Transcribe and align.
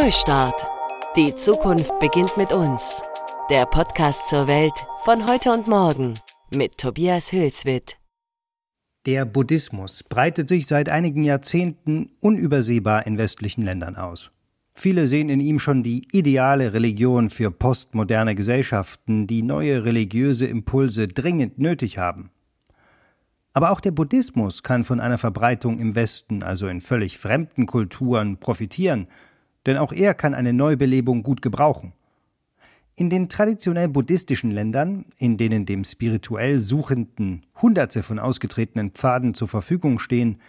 Neustart. 0.00 0.64
Die 1.16 1.34
Zukunft 1.34 1.98
beginnt 1.98 2.36
mit 2.36 2.52
uns. 2.52 3.02
Der 3.50 3.66
Podcast 3.66 4.28
zur 4.28 4.46
Welt 4.46 4.86
von 5.00 5.26
heute 5.26 5.50
und 5.50 5.66
morgen 5.66 6.14
mit 6.54 6.78
Tobias 6.78 7.32
Hülswit. 7.32 7.96
Der 9.06 9.24
Buddhismus 9.24 10.04
breitet 10.04 10.48
sich 10.48 10.68
seit 10.68 10.88
einigen 10.88 11.24
Jahrzehnten 11.24 12.10
unübersehbar 12.20 13.08
in 13.08 13.18
westlichen 13.18 13.62
Ländern 13.62 13.96
aus. 13.96 14.30
Viele 14.74 15.08
sehen 15.08 15.30
in 15.30 15.40
ihm 15.40 15.58
schon 15.58 15.82
die 15.82 16.06
ideale 16.12 16.74
Religion 16.74 17.28
für 17.28 17.50
postmoderne 17.50 18.36
Gesellschaften, 18.36 19.26
die 19.26 19.42
neue 19.42 19.84
religiöse 19.84 20.46
Impulse 20.46 21.08
dringend 21.08 21.58
nötig 21.58 21.98
haben. 21.98 22.30
Aber 23.52 23.72
auch 23.72 23.80
der 23.80 23.90
Buddhismus 23.90 24.62
kann 24.62 24.84
von 24.84 25.00
einer 25.00 25.18
Verbreitung 25.18 25.80
im 25.80 25.96
Westen, 25.96 26.44
also 26.44 26.68
in 26.68 26.80
völlig 26.80 27.18
fremden 27.18 27.66
Kulturen, 27.66 28.38
profitieren, 28.38 29.08
denn 29.68 29.76
auch 29.76 29.92
er 29.92 30.14
kann 30.14 30.32
eine 30.32 30.54
Neubelebung 30.54 31.22
gut 31.22 31.42
gebrauchen. 31.42 31.92
In 32.96 33.10
den 33.10 33.28
traditionell 33.28 33.88
buddhistischen 33.88 34.50
Ländern, 34.50 35.04
in 35.18 35.36
denen 35.36 35.66
dem 35.66 35.84
spirituell 35.84 36.58
Suchenden 36.58 37.44
Hunderte 37.60 38.02
von 38.02 38.18
ausgetretenen 38.18 38.92
Pfaden 38.92 39.34
zur 39.34 39.46
Verfügung 39.46 39.98
stehen, 39.98 40.40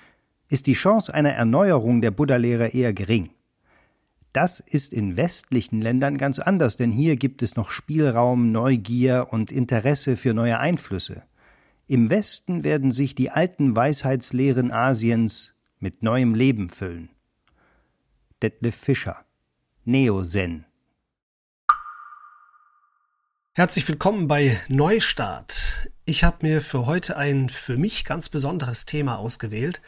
ist 0.47 0.67
die 0.67 0.73
Chance 0.73 1.13
einer 1.13 1.31
Erneuerung 1.31 2.01
der 2.01 2.11
Buddha-Lehre 2.11 2.69
eher 2.69 2.93
gering. 2.93 3.31
Das 4.31 4.61
ist 4.61 4.93
in 4.93 5.17
westlichen 5.17 5.81
Ländern 5.81 6.17
ganz 6.17 6.39
anders, 6.39 6.77
denn 6.77 6.89
hier 6.89 7.17
gibt 7.17 7.43
es 7.43 7.57
noch 7.57 7.71
Spielraum, 7.71 8.53
Neugier 8.53 9.27
und 9.31 9.51
Interesse 9.51 10.15
für 10.15 10.33
neue 10.33 10.59
Einflüsse. 10.59 11.23
Im 11.87 12.09
Westen 12.09 12.63
werden 12.63 12.91
sich 12.91 13.15
die 13.15 13.31
alten 13.31 13.75
Weisheitslehren 13.75 14.71
Asiens 14.71 15.51
mit 15.79 16.03
neuem 16.03 16.35
Leben 16.35 16.69
füllen. 16.69 17.09
Detlef 18.41 18.75
Fischer 18.75 19.25
Neo-Zen 19.83 20.65
Herzlich 23.53 23.85
willkommen 23.89 24.29
bei 24.29 24.57
Neustart. 24.69 25.91
Ich 26.05 26.23
habe 26.23 26.47
mir 26.47 26.61
für 26.61 26.85
heute 26.85 27.17
ein 27.17 27.49
für 27.49 27.75
mich 27.75 28.05
ganz 28.05 28.29
besonderes 28.29 28.85
Thema 28.85 29.17
ausgewählt, 29.17 29.81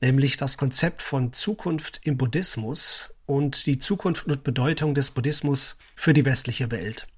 nämlich 0.00 0.36
das 0.36 0.56
Konzept 0.56 1.02
von 1.02 1.32
Zukunft 1.32 2.00
im 2.04 2.16
Buddhismus 2.16 3.16
und 3.26 3.66
die 3.66 3.80
Zukunft 3.80 4.28
und 4.28 4.44
Bedeutung 4.44 4.94
des 4.94 5.10
Buddhismus 5.10 5.76
für 5.96 6.12
die 6.12 6.24
westliche 6.24 6.70
Welt. 6.70 7.08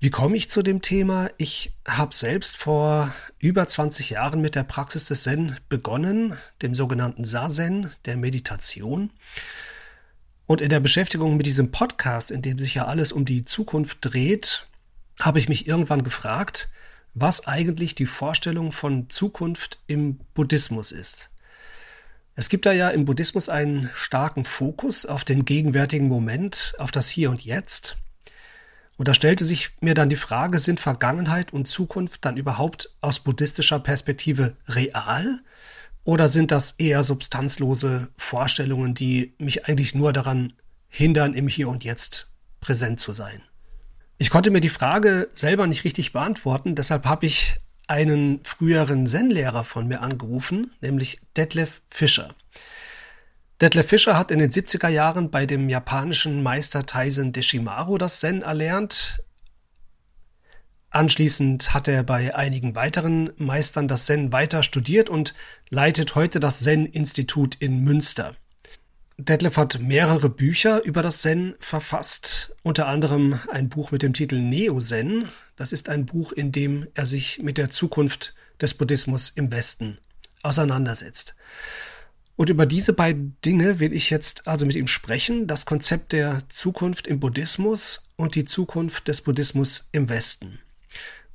Wie 0.00 0.10
komme 0.10 0.36
ich 0.36 0.50
zu 0.50 0.62
dem 0.62 0.82
Thema? 0.82 1.30
Ich 1.38 1.72
habe 1.88 2.14
selbst 2.14 2.56
vor 2.56 3.14
über 3.38 3.66
20 3.66 4.10
Jahren 4.10 4.40
mit 4.40 4.54
der 4.54 4.64
Praxis 4.64 5.04
des 5.06 5.22
Zen 5.22 5.56
begonnen, 5.68 6.36
dem 6.60 6.74
sogenannten 6.74 7.24
Sazen, 7.24 7.90
der 8.04 8.16
Meditation. 8.16 9.10
Und 10.46 10.60
in 10.60 10.68
der 10.68 10.80
Beschäftigung 10.80 11.36
mit 11.36 11.46
diesem 11.46 11.70
Podcast, 11.70 12.30
in 12.30 12.42
dem 12.42 12.58
sich 12.58 12.74
ja 12.74 12.84
alles 12.84 13.12
um 13.12 13.24
die 13.24 13.44
Zukunft 13.44 13.98
dreht, 14.02 14.66
habe 15.20 15.38
ich 15.38 15.48
mich 15.48 15.66
irgendwann 15.66 16.04
gefragt, 16.04 16.68
was 17.14 17.46
eigentlich 17.46 17.94
die 17.94 18.06
Vorstellung 18.06 18.72
von 18.72 19.08
Zukunft 19.08 19.78
im 19.86 20.18
Buddhismus 20.34 20.92
ist. 20.92 21.30
Es 22.34 22.48
gibt 22.48 22.66
da 22.66 22.72
ja 22.72 22.90
im 22.90 23.04
Buddhismus 23.04 23.48
einen 23.48 23.88
starken 23.94 24.44
Fokus 24.44 25.06
auf 25.06 25.24
den 25.24 25.44
gegenwärtigen 25.44 26.08
Moment, 26.08 26.74
auf 26.78 26.90
das 26.90 27.08
Hier 27.08 27.30
und 27.30 27.44
Jetzt. 27.44 27.96
Und 28.96 29.08
da 29.08 29.14
stellte 29.14 29.44
sich 29.44 29.70
mir 29.80 29.94
dann 29.94 30.08
die 30.08 30.16
Frage, 30.16 30.58
sind 30.58 30.78
Vergangenheit 30.78 31.52
und 31.52 31.66
Zukunft 31.66 32.24
dann 32.24 32.36
überhaupt 32.36 32.90
aus 33.00 33.20
buddhistischer 33.20 33.80
Perspektive 33.80 34.56
real? 34.68 35.40
Oder 36.04 36.28
sind 36.28 36.50
das 36.50 36.72
eher 36.72 37.02
substanzlose 37.02 38.08
Vorstellungen, 38.16 38.94
die 38.94 39.34
mich 39.38 39.66
eigentlich 39.66 39.94
nur 39.94 40.12
daran 40.12 40.52
hindern, 40.88 41.34
im 41.34 41.48
Hier 41.48 41.68
und 41.68 41.82
Jetzt 41.82 42.30
präsent 42.60 43.00
zu 43.00 43.12
sein? 43.12 43.42
Ich 44.18 44.30
konnte 44.30 44.50
mir 44.50 44.60
die 44.60 44.68
Frage 44.68 45.28
selber 45.32 45.66
nicht 45.66 45.84
richtig 45.84 46.12
beantworten, 46.12 46.76
deshalb 46.76 47.04
habe 47.06 47.26
ich 47.26 47.54
einen 47.86 48.42
früheren 48.44 49.06
Zen-Lehrer 49.06 49.64
von 49.64 49.88
mir 49.88 50.02
angerufen, 50.02 50.70
nämlich 50.80 51.20
Detlef 51.36 51.82
Fischer. 51.88 52.34
Detlef 53.64 53.88
Fischer 53.88 54.18
hat 54.18 54.30
in 54.30 54.40
den 54.40 54.50
70er 54.50 54.88
Jahren 54.88 55.30
bei 55.30 55.46
dem 55.46 55.70
japanischen 55.70 56.42
Meister 56.42 56.84
Taisen 56.84 57.32
Deshimaru 57.32 57.96
das 57.96 58.20
Zen 58.20 58.42
erlernt. 58.42 59.24
Anschließend 60.90 61.72
hat 61.72 61.88
er 61.88 62.02
bei 62.02 62.34
einigen 62.34 62.74
weiteren 62.74 63.32
Meistern 63.38 63.88
das 63.88 64.04
Zen 64.04 64.32
weiter 64.32 64.62
studiert 64.62 65.08
und 65.08 65.34
leitet 65.70 66.14
heute 66.14 66.40
das 66.40 66.60
Zen-Institut 66.60 67.54
in 67.54 67.82
Münster. 67.82 68.36
Detlef 69.16 69.56
hat 69.56 69.80
mehrere 69.80 70.28
Bücher 70.28 70.84
über 70.84 71.02
das 71.02 71.22
Zen 71.22 71.54
verfasst, 71.58 72.54
unter 72.64 72.86
anderem 72.86 73.40
ein 73.50 73.70
Buch 73.70 73.92
mit 73.92 74.02
dem 74.02 74.12
Titel 74.12 74.40
Neo-Zen. 74.40 75.30
Das 75.56 75.72
ist 75.72 75.88
ein 75.88 76.04
Buch, 76.04 76.32
in 76.32 76.52
dem 76.52 76.86
er 76.92 77.06
sich 77.06 77.40
mit 77.42 77.56
der 77.56 77.70
Zukunft 77.70 78.34
des 78.60 78.74
Buddhismus 78.74 79.30
im 79.30 79.50
Westen 79.50 79.96
auseinandersetzt. 80.42 81.34
Und 82.36 82.50
über 82.50 82.66
diese 82.66 82.92
beiden 82.92 83.36
Dinge 83.44 83.78
will 83.78 83.92
ich 83.92 84.10
jetzt 84.10 84.48
also 84.48 84.66
mit 84.66 84.74
ihm 84.74 84.88
sprechen, 84.88 85.46
das 85.46 85.66
Konzept 85.66 86.12
der 86.12 86.42
Zukunft 86.48 87.06
im 87.06 87.20
Buddhismus 87.20 88.08
und 88.16 88.34
die 88.34 88.44
Zukunft 88.44 89.06
des 89.06 89.22
Buddhismus 89.22 89.88
im 89.92 90.08
Westen. 90.08 90.58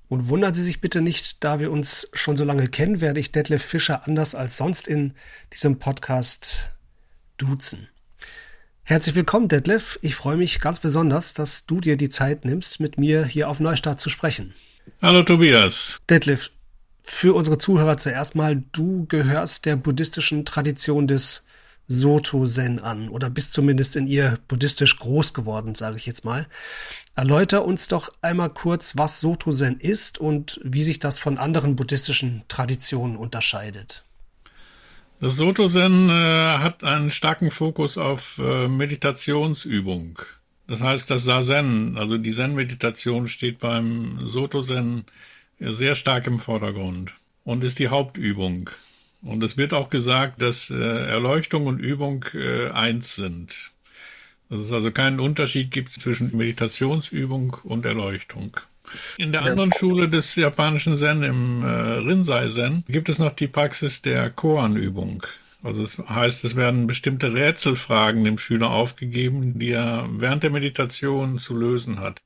Und 0.10 0.28
wundern 0.28 0.54
Sie 0.54 0.64
sich 0.64 0.82
bitte 0.82 1.02
nicht, 1.02 1.44
da 1.44 1.60
wir 1.60 1.72
uns 1.72 2.10
schon 2.14 2.36
so 2.36 2.44
lange 2.44 2.68
kennen, 2.68 3.00
werde 3.00 3.20
ich 3.20 3.32
Detlef 3.32 3.64
Fischer 3.64 4.08
anders 4.08 4.36
als 4.36 4.58
sonst 4.58 4.88
in 4.88 5.14
diesem 5.54 5.80
Podcast 5.80 6.78
duzen. 7.38 7.88
Herzlich 8.84 9.16
willkommen, 9.16 9.48
Detlef. 9.48 10.00
Ich 10.02 10.16
freue 10.16 10.36
mich 10.36 10.60
ganz 10.60 10.80
besonders, 10.80 11.34
dass 11.34 11.68
du 11.68 11.80
dir 11.80 11.96
die 11.96 12.10
Zeit 12.10 12.44
nimmst, 12.44 12.80
mit 12.80 12.98
mir 12.98 13.24
hier 13.24 13.48
auf 13.48 13.60
Neustart 13.60 14.02
zu 14.02 14.10
sprechen. 14.10 14.56
Hallo 15.02 15.22
Tobias. 15.22 16.00
Detlef, 16.10 16.50
für 17.12 17.34
unsere 17.34 17.58
Zuhörer 17.58 17.98
zuerst 17.98 18.36
mal, 18.36 18.64
du 18.72 19.06
gehörst 19.08 19.66
der 19.66 19.76
buddhistischen 19.76 20.46
Tradition 20.46 21.08
des 21.08 21.48
Soto 21.88 22.46
Zen 22.46 22.80
an 22.80 23.10
oder 23.10 23.32
bist 23.32 23.52
zumindest 23.52 23.96
in 23.96 24.06
ihr 24.06 24.38
buddhistisch 24.48 25.00
groß 25.00 25.34
geworden, 25.34 25.74
sage 25.74 25.98
ich 25.98 26.06
jetzt 26.06 26.24
mal. 26.24 26.46
Erläuter 27.16 27.66
uns 27.66 27.88
doch 27.88 28.14
einmal 28.22 28.52
kurz, 28.52 28.96
was 28.96 29.20
Soto 29.20 29.52
Zen 29.52 29.80
ist 29.80 30.20
und 30.20 30.62
wie 30.64 30.84
sich 30.84 31.00
das 31.00 31.18
von 31.18 31.40
anderen 31.40 31.76
buddhistischen 31.76 32.44
Traditionen 32.48 33.18
unterscheidet. 33.18 34.06
Das 35.20 35.36
Soto 35.36 35.68
Zen 35.68 36.10
äh, 36.10 36.14
hat 36.60 36.84
einen 36.84 37.10
starken 37.10 37.50
Fokus 37.50 37.98
auf 37.98 38.38
äh, 38.38 38.68
Meditationsübung. 38.68 40.20
Das 40.68 40.82
heißt, 40.84 41.10
das 41.10 41.24
Sazen, 41.24 41.98
also 41.98 42.20
die 42.20 42.32
Zen-Meditation 42.32 43.28
steht 43.28 43.58
beim 43.58 44.20
Soto 44.30 44.62
Zen 44.62 45.06
sehr 45.60 45.96
stark 45.96 46.28
im 46.28 46.40
Vordergrund 46.40 47.14
und 47.44 47.64
ist 47.64 47.80
die 47.80 47.90
Hauptübung. 47.90 48.70
Und 49.22 49.44
es 49.44 49.58
wird 49.58 49.74
auch 49.74 49.90
gesagt, 49.90 50.42
dass 50.42 50.70
äh, 50.70 50.76
Erleuchtung 50.76 51.68
und 51.68 51.80
Übung 51.80 52.26
äh, 52.34 52.70
eins 52.70 53.16
sind. 53.16 53.72
Dass 54.50 54.62
es 54.62 54.72
also 54.72 54.92
keinen 54.92 55.20
Unterschied 55.20 55.72
gibt 55.72 55.92
zwischen 55.92 56.36
Meditationsübung 56.36 57.58
und 57.64 57.86
Erleuchtung. 57.86 58.58
In 59.18 59.32
der 59.32 59.44
anderen 59.44 59.72
Schule 59.74 60.10
des 60.10 60.36
japanischen 60.36 60.98
Zen, 60.98 61.22
im 61.22 61.64
äh, 61.64 61.68
Rinzai 61.68 62.48
Zen, 62.48 62.84
gibt 62.88 63.10
es 63.10 63.20
noch 63.20 63.34
die 63.34 63.48
Praxis 63.48 64.02
der 64.02 64.30
Koan-Übung. 64.32 65.24
Also 65.62 65.84
es 65.84 65.98
heißt, 65.98 66.46
es 66.46 66.56
werden 66.56 66.88
bestimmte 66.88 67.34
Rätselfragen 67.34 68.24
dem 68.24 68.38
Schüler 68.38 68.70
aufgegeben, 68.70 69.60
die 69.60 69.72
er 69.72 70.08
während 70.10 70.44
der 70.44 70.50
Meditation 70.50 71.38
zu 71.38 71.56
lösen 71.56 72.00
hat. 72.00 72.22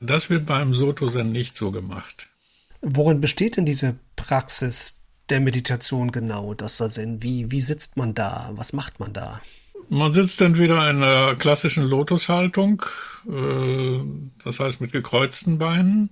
Das 0.00 0.30
wird 0.30 0.46
beim 0.46 0.74
Soto 0.74 1.06
Zen 1.06 1.30
nicht 1.30 1.56
so 1.56 1.70
gemacht. 1.70 2.28
Worin 2.86 3.20
besteht 3.20 3.56
denn 3.56 3.64
diese 3.64 3.96
Praxis 4.14 5.00
der 5.30 5.40
Meditation 5.40 6.12
genau, 6.12 6.52
das 6.52 6.76
Sazen? 6.76 7.22
Wie, 7.22 7.50
wie 7.50 7.62
sitzt 7.62 7.96
man 7.96 8.14
da? 8.14 8.50
Was 8.54 8.74
macht 8.74 9.00
man 9.00 9.14
da? 9.14 9.40
Man 9.88 10.12
sitzt 10.12 10.40
entweder 10.40 10.90
in 10.90 11.02
einer 11.02 11.34
klassischen 11.34 11.84
Lotushaltung, 11.84 12.82
äh, 13.26 14.00
das 14.44 14.60
heißt 14.60 14.80
mit 14.80 14.92
gekreuzten 14.92 15.58
Beinen, 15.58 16.10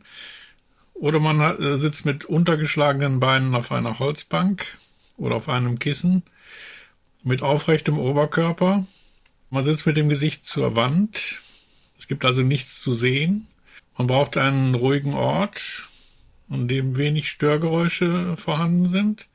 oder 0.95 1.21
man 1.21 1.41
äh, 1.41 1.77
sitzt 1.77 2.07
mit 2.07 2.25
untergeschlagenen 2.25 3.21
Beinen 3.21 3.55
auf 3.55 3.71
einer 3.71 3.99
Holzbank 3.99 4.67
oder 5.17 5.37
auf 5.37 5.49
einem 5.49 5.79
Kissen 5.79 6.23
mit 7.23 7.43
aufrechtem 7.43 7.99
Oberkörper. 7.99 8.87
Man 9.51 9.65
sitzt 9.65 9.87
mit 9.87 9.97
dem 9.99 10.09
Gesicht 10.09 10.45
zur 10.45 10.75
Wand. 10.75 11.41
Es 11.99 12.09
gibt 12.09 12.25
also 12.25 12.43
nichts 12.43 12.81
zu 12.81 12.95
sehen. 12.95 13.47
Man 13.99 14.07
braucht 14.07 14.37
einen 14.37 14.75
ruhigen 14.75 15.15
Ort, 15.15 15.89
in 16.51 16.69
dem 16.69 16.97
wenig 16.97 17.29
Störgeräusche 17.29 18.37
vorhanden 18.37 18.89
sind. 18.89 19.29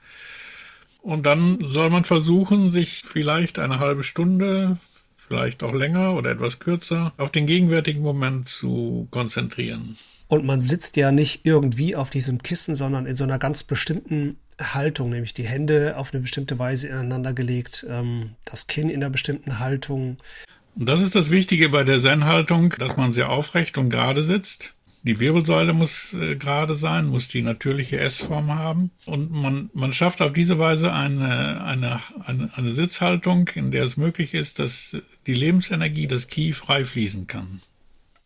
Und 1.01 1.25
dann 1.25 1.59
soll 1.61 1.89
man 1.89 2.03
versuchen, 2.03 2.71
sich 2.71 3.03
vielleicht 3.05 3.59
eine 3.59 3.79
halbe 3.79 4.03
Stunde, 4.03 4.77
vielleicht 5.15 5.63
auch 5.63 5.73
länger 5.73 6.15
oder 6.15 6.31
etwas 6.31 6.59
kürzer, 6.59 7.13
auf 7.17 7.31
den 7.31 7.47
gegenwärtigen 7.47 8.01
Moment 8.01 8.47
zu 8.49 9.07
konzentrieren. 9.11 9.97
Und 10.27 10.45
man 10.45 10.59
sitzt 10.59 10.97
ja 10.97 11.11
nicht 11.11 11.45
irgendwie 11.45 11.95
auf 11.95 12.09
diesem 12.09 12.41
Kissen, 12.41 12.75
sondern 12.75 13.05
in 13.05 13.15
so 13.15 13.23
einer 13.23 13.39
ganz 13.39 13.63
bestimmten 13.63 14.37
Haltung, 14.59 15.11
nämlich 15.11 15.33
die 15.33 15.45
Hände 15.45 15.95
auf 15.97 16.13
eine 16.13 16.21
bestimmte 16.21 16.59
Weise 16.59 16.87
ineinander 16.87 17.33
gelegt, 17.33 17.85
ähm, 17.89 18.31
das 18.43 18.67
Kinn 18.67 18.89
in 18.89 18.97
einer 18.97 19.09
bestimmten 19.09 19.59
Haltung. 19.59 20.17
Und 20.75 20.87
das 20.87 21.01
ist 21.01 21.15
das 21.15 21.29
Wichtige 21.29 21.69
bei 21.69 21.83
der 21.83 22.01
Zen-Haltung, 22.01 22.73
dass 22.77 22.97
man 22.97 23.13
sehr 23.13 23.29
aufrecht 23.29 23.77
und 23.77 23.89
gerade 23.89 24.23
sitzt. 24.23 24.73
Die 25.07 25.21
Wirbelsäule 25.21 25.71
muss 25.71 26.13
äh, 26.13 26.35
gerade 26.35 26.75
sein, 26.75 27.05
muss 27.07 27.29
die 27.29 27.41
natürliche 27.41 27.97
S-Form 27.97 28.53
haben. 28.53 28.91
Und 29.05 29.31
man, 29.31 29.69
man 29.73 29.93
schafft 29.93 30.21
auf 30.21 30.33
diese 30.33 30.59
Weise 30.59 30.91
eine, 30.91 31.63
eine, 31.63 32.01
eine, 32.25 32.49
eine 32.53 32.73
Sitzhaltung, 32.73 33.47
in 33.55 33.71
der 33.71 33.85
es 33.85 33.95
möglich 33.95 34.33
ist, 34.33 34.59
dass 34.59 34.97
die 35.25 35.33
Lebensenergie, 35.33 36.07
das 36.07 36.27
Ki 36.27 36.51
frei 36.51 36.83
fließen 36.83 37.25
kann. 37.25 37.61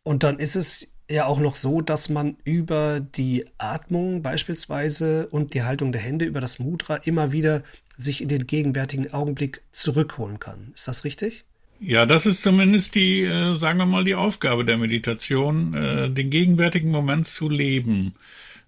Und 0.01 0.23
dann 0.23 0.39
ist 0.39 0.55
es 0.55 0.91
ja 1.07 1.27
auch 1.27 1.39
noch 1.39 1.53
so, 1.53 1.81
dass 1.81 2.09
man 2.09 2.37
über 2.45 2.99
die 2.99 3.45
Atmung 3.59 4.23
beispielsweise 4.23 5.27
und 5.27 5.53
die 5.53 5.61
Haltung 5.61 5.91
der 5.91 6.01
Hände 6.01 6.25
über 6.25 6.41
das 6.41 6.57
Mudra 6.57 6.95
immer 6.95 7.31
wieder 7.31 7.61
sich 7.95 8.21
in 8.21 8.27
den 8.27 8.47
gegenwärtigen 8.47 9.13
Augenblick 9.13 9.61
zurückholen 9.71 10.39
kann. 10.39 10.71
Ist 10.73 10.87
das 10.87 11.03
richtig? 11.03 11.45
Ja, 11.83 12.05
das 12.05 12.27
ist 12.27 12.43
zumindest 12.43 12.93
die, 12.93 13.21
äh, 13.21 13.55
sagen 13.55 13.79
wir 13.79 13.87
mal, 13.87 14.03
die 14.03 14.13
Aufgabe 14.13 14.63
der 14.63 14.77
Meditation, 14.77 15.73
äh, 15.73 16.11
den 16.11 16.29
gegenwärtigen 16.29 16.91
Moment 16.91 17.27
zu 17.27 17.49
leben. 17.49 18.13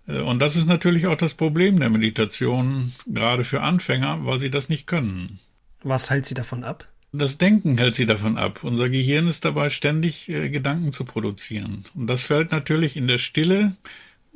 Äh, 0.08 0.22
und 0.22 0.40
das 0.40 0.56
ist 0.56 0.66
natürlich 0.66 1.06
auch 1.06 1.16
das 1.16 1.36
Problem 1.36 1.80
der 1.80 1.92
Meditation, 1.92 2.92
gerade 3.06 3.44
für 3.44 3.62
Anfänger, 3.62 4.26
weil 4.26 4.40
sie 4.40 4.50
das 4.50 4.68
nicht 4.68 4.88
können. 4.88 5.40
Was 5.84 6.10
hält 6.10 6.26
sie 6.26 6.34
davon 6.34 6.64
ab? 6.64 6.88
Das 7.12 7.38
Denken 7.38 7.78
hält 7.78 7.94
sie 7.94 8.08
davon 8.08 8.40
ab. 8.40 8.64
Unser 8.64 8.90
Gehirn 8.90 9.28
ist 9.28 9.46
dabei 9.46 9.70
ständig 9.70 10.28
äh, 10.30 10.50
Gedanken 10.50 10.92
zu 10.92 11.06
produzieren. 11.06 11.86
Und 11.94 12.08
das 12.08 12.24
fällt 12.24 12.52
natürlich 12.52 12.98
in 12.98 13.08
der 13.08 13.20
Stille 13.20 13.76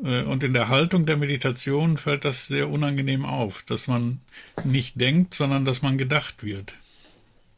äh, 0.03 0.21
und 0.21 0.43
in 0.43 0.53
der 0.53 0.69
Haltung 0.69 1.07
der 1.07 1.17
Meditation 1.17 1.97
fällt 1.97 2.25
das 2.25 2.45
sehr 2.45 2.69
unangenehm 2.69 3.25
auf, 3.25 3.63
dass 3.63 3.87
man 3.87 4.19
nicht 4.63 5.01
denkt, 5.01 5.33
sondern 5.33 5.65
dass 5.65 5.81
man 5.81 5.97
gedacht 5.97 6.43
wird. 6.43 6.75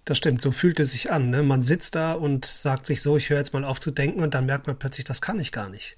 Das 0.09 0.17
stimmt, 0.17 0.41
so 0.41 0.51
fühlt 0.51 0.79
es 0.79 0.93
sich 0.93 1.11
an. 1.11 1.29
Ne? 1.29 1.43
Man 1.43 1.61
sitzt 1.61 1.93
da 1.93 2.13
und 2.13 2.43
sagt 2.43 2.87
sich 2.87 3.03
so, 3.03 3.15
ich 3.15 3.29
höre 3.29 3.37
jetzt 3.37 3.53
mal 3.53 3.63
auf 3.63 3.79
zu 3.79 3.91
denken 3.91 4.21
und 4.21 4.33
dann 4.33 4.47
merkt 4.47 4.65
man 4.65 4.79
plötzlich, 4.79 5.05
das 5.05 5.21
kann 5.21 5.39
ich 5.39 5.51
gar 5.51 5.69
nicht. 5.69 5.97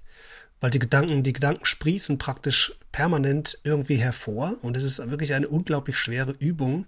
Weil 0.59 0.69
die 0.69 0.79
Gedanken, 0.79 1.23
die 1.23 1.31
Gedanken 1.31 1.63
sprießen 1.63 2.17
praktisch 2.17 2.73
permanent 2.91 3.59
irgendwie 3.63 3.95
hervor 3.95 4.57
und 4.63 4.75
es 4.75 4.83
ist 4.83 4.97
wirklich 5.09 5.33
eine 5.33 5.47
unglaublich 5.47 5.95
schwere 5.95 6.31
Übung, 6.31 6.87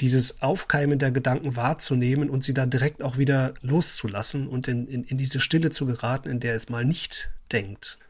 dieses 0.00 0.42
Aufkeimen 0.42 0.98
der 0.98 1.12
Gedanken 1.12 1.54
wahrzunehmen 1.54 2.28
und 2.28 2.42
sie 2.42 2.54
dann 2.54 2.70
direkt 2.70 3.04
auch 3.04 3.18
wieder 3.18 3.54
loszulassen 3.60 4.48
und 4.48 4.66
in, 4.66 4.88
in, 4.88 5.04
in 5.04 5.18
diese 5.18 5.38
Stille 5.38 5.70
zu 5.70 5.86
geraten, 5.86 6.28
in 6.28 6.40
der 6.40 6.56
es 6.56 6.68
mal 6.68 6.84
nicht 6.84 7.30
denkt. 7.52 8.00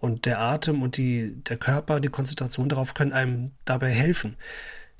Und 0.00 0.26
der 0.26 0.38
Atem 0.38 0.82
und 0.82 0.98
die, 0.98 1.42
der 1.44 1.56
Körper, 1.56 1.98
die 2.00 2.10
Konzentration 2.10 2.68
darauf 2.68 2.92
können 2.92 3.14
einem 3.14 3.52
dabei 3.64 3.88
helfen. 3.88 4.36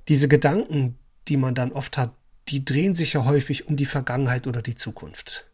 Diese 0.08 0.28
Gedanken, 0.28 0.96
die 1.28 1.36
man 1.36 1.54
dann 1.54 1.70
oft 1.70 1.98
hat, 1.98 2.14
die 2.48 2.64
drehen 2.64 2.94
sich 2.94 3.14
ja 3.14 3.24
häufig 3.24 3.66
um 3.66 3.76
die 3.76 3.86
Vergangenheit 3.86 4.46
oder 4.46 4.62
die 4.62 4.74
Zukunft. 4.74 5.46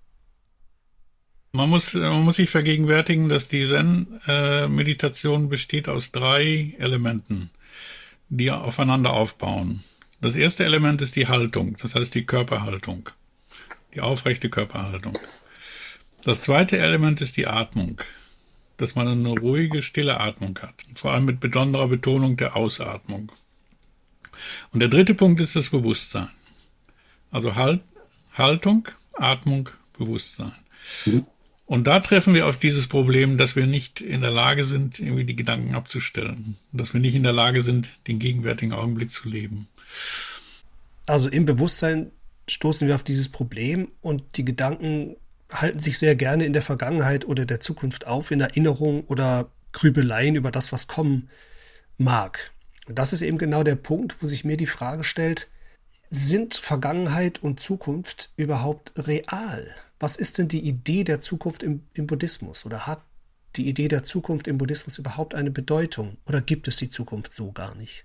Man 1.53 1.69
muss, 1.69 1.95
man 1.95 2.23
muss 2.23 2.37
sich 2.37 2.49
vergegenwärtigen, 2.49 3.29
dass 3.29 3.49
die 3.49 3.67
Zen-Meditation 3.67 5.49
besteht 5.49 5.89
aus 5.89 6.13
drei 6.13 6.75
Elementen, 6.79 7.51
die 8.29 8.51
aufeinander 8.53 9.13
aufbauen. 9.13 9.83
Das 10.21 10.37
erste 10.37 10.65
Element 10.65 11.03
ist 11.03 11.17
die 11.17 11.27
Haltung, 11.27 11.77
das 11.81 11.95
heißt 11.95 12.15
die 12.15 12.27
Körperhaltung, 12.27 13.09
die 13.95 14.01
aufrechte 14.01 14.49
Körperhaltung. 14.49 15.19
Das 16.25 16.43
zweite 16.43 16.79
Element 16.79 17.21
ist 17.21 17.37
die 17.37 17.47
Atmung, 17.47 18.01
dass 18.77 18.95
man 18.95 19.09
eine 19.09 19.31
ruhige, 19.31 19.83
stille 19.83 20.21
Atmung 20.21 20.59
hat, 20.61 20.75
vor 20.95 21.13
allem 21.13 21.25
mit 21.25 21.41
besonderer 21.41 21.89
Betonung 21.89 22.37
der 22.37 22.55
Ausatmung. 22.55 23.33
Und 24.73 24.81
der 24.81 24.89
dritte 24.89 25.15
Punkt 25.15 25.41
ist 25.41 25.57
das 25.57 25.71
Bewusstsein. 25.71 26.29
Also 27.31 27.57
halt, 27.57 27.83
Haltung, 28.35 28.89
Atmung, 29.15 29.69
Bewusstsein. 29.97 30.53
Mhm. 31.07 31.27
Und 31.67 31.87
da 31.87 32.01
treffen 32.01 32.35
wir 32.35 32.49
auf 32.49 32.57
dieses 32.57 32.89
Problem, 32.89 33.39
dass 33.39 33.55
wir 33.55 33.67
nicht 33.67 34.01
in 34.01 34.23
der 34.23 34.33
Lage 34.33 34.65
sind, 34.65 34.99
irgendwie 34.99 35.25
die 35.25 35.37
Gedanken 35.37 35.77
abzustellen. 35.77 36.57
Dass 36.73 36.95
wir 36.95 37.01
nicht 37.01 37.15
in 37.15 37.23
der 37.23 37.33
Lage 37.33 37.63
sind, 37.63 37.91
den 38.09 38.19
gegenwärtigen 38.19 38.73
Augenblick 38.73 39.13
zu 39.13 39.29
leben. 39.29 39.69
Also 41.07 41.29
im 41.29 41.45
Bewusstsein 41.45 42.11
stoßen 42.49 42.89
wir 42.89 42.97
auf 42.97 43.05
dieses 43.05 43.29
Problem 43.29 43.89
und 44.01 44.37
die 44.37 44.45
Gedanken 44.45 45.15
halten 45.53 45.79
sich 45.79 45.99
sehr 45.99 46.17
gerne 46.17 46.45
in 46.45 46.53
der 46.53 46.63
Vergangenheit 46.63 47.25
oder 47.25 47.45
der 47.45 47.61
Zukunft 47.61 48.07
auf, 48.07 48.31
in 48.33 48.41
Erinnerung 48.41 49.05
oder 49.05 49.51
Grübeleien 49.73 50.35
über 50.35 50.51
das, 50.51 50.73
was 50.73 50.89
kommen 50.89 51.29
mag. 51.99 52.51
Und 52.89 52.99
das 52.99 53.13
ist 53.13 53.23
eben 53.23 53.39
genau 53.39 53.63
der 53.63 53.77
Punkt, 53.77 54.17
wo 54.21 54.27
sich 54.27 54.45
mir 54.45 54.57
die 54.57 54.67
Frage 54.67 55.05
stellt, 55.05 55.49
sind 56.11 56.57
Vergangenheit 56.57 57.43
und 57.43 57.61
Zukunft 57.61 58.31
überhaupt 58.37 58.93
real? 58.97 59.75
Was 60.01 60.17
ist 60.17 60.39
denn 60.39 60.49
die 60.49 60.61
Idee 60.61 61.05
der 61.05 61.21
Zukunft 61.21 61.63
im, 61.63 61.83
im, 61.95 62.07
Buddhismus? 62.07 62.67
Oder 62.67 62.87
hat 62.87 63.01
die 63.57 63.69
Idee 63.69 63.89
der 63.89 64.03
Zukunft 64.03 64.49
im 64.49 64.59
Buddhismus 64.59 64.99
überhaupt 64.99 65.35
eine 65.35 65.51
Bedeutung? 65.51 66.17
Oder 66.27 66.41
gibt 66.41 66.69
es 66.69 66.77
die 66.77 66.89
Zukunft 66.89 67.33
so 67.33 67.53
gar 67.53 67.75
nicht? 67.77 68.05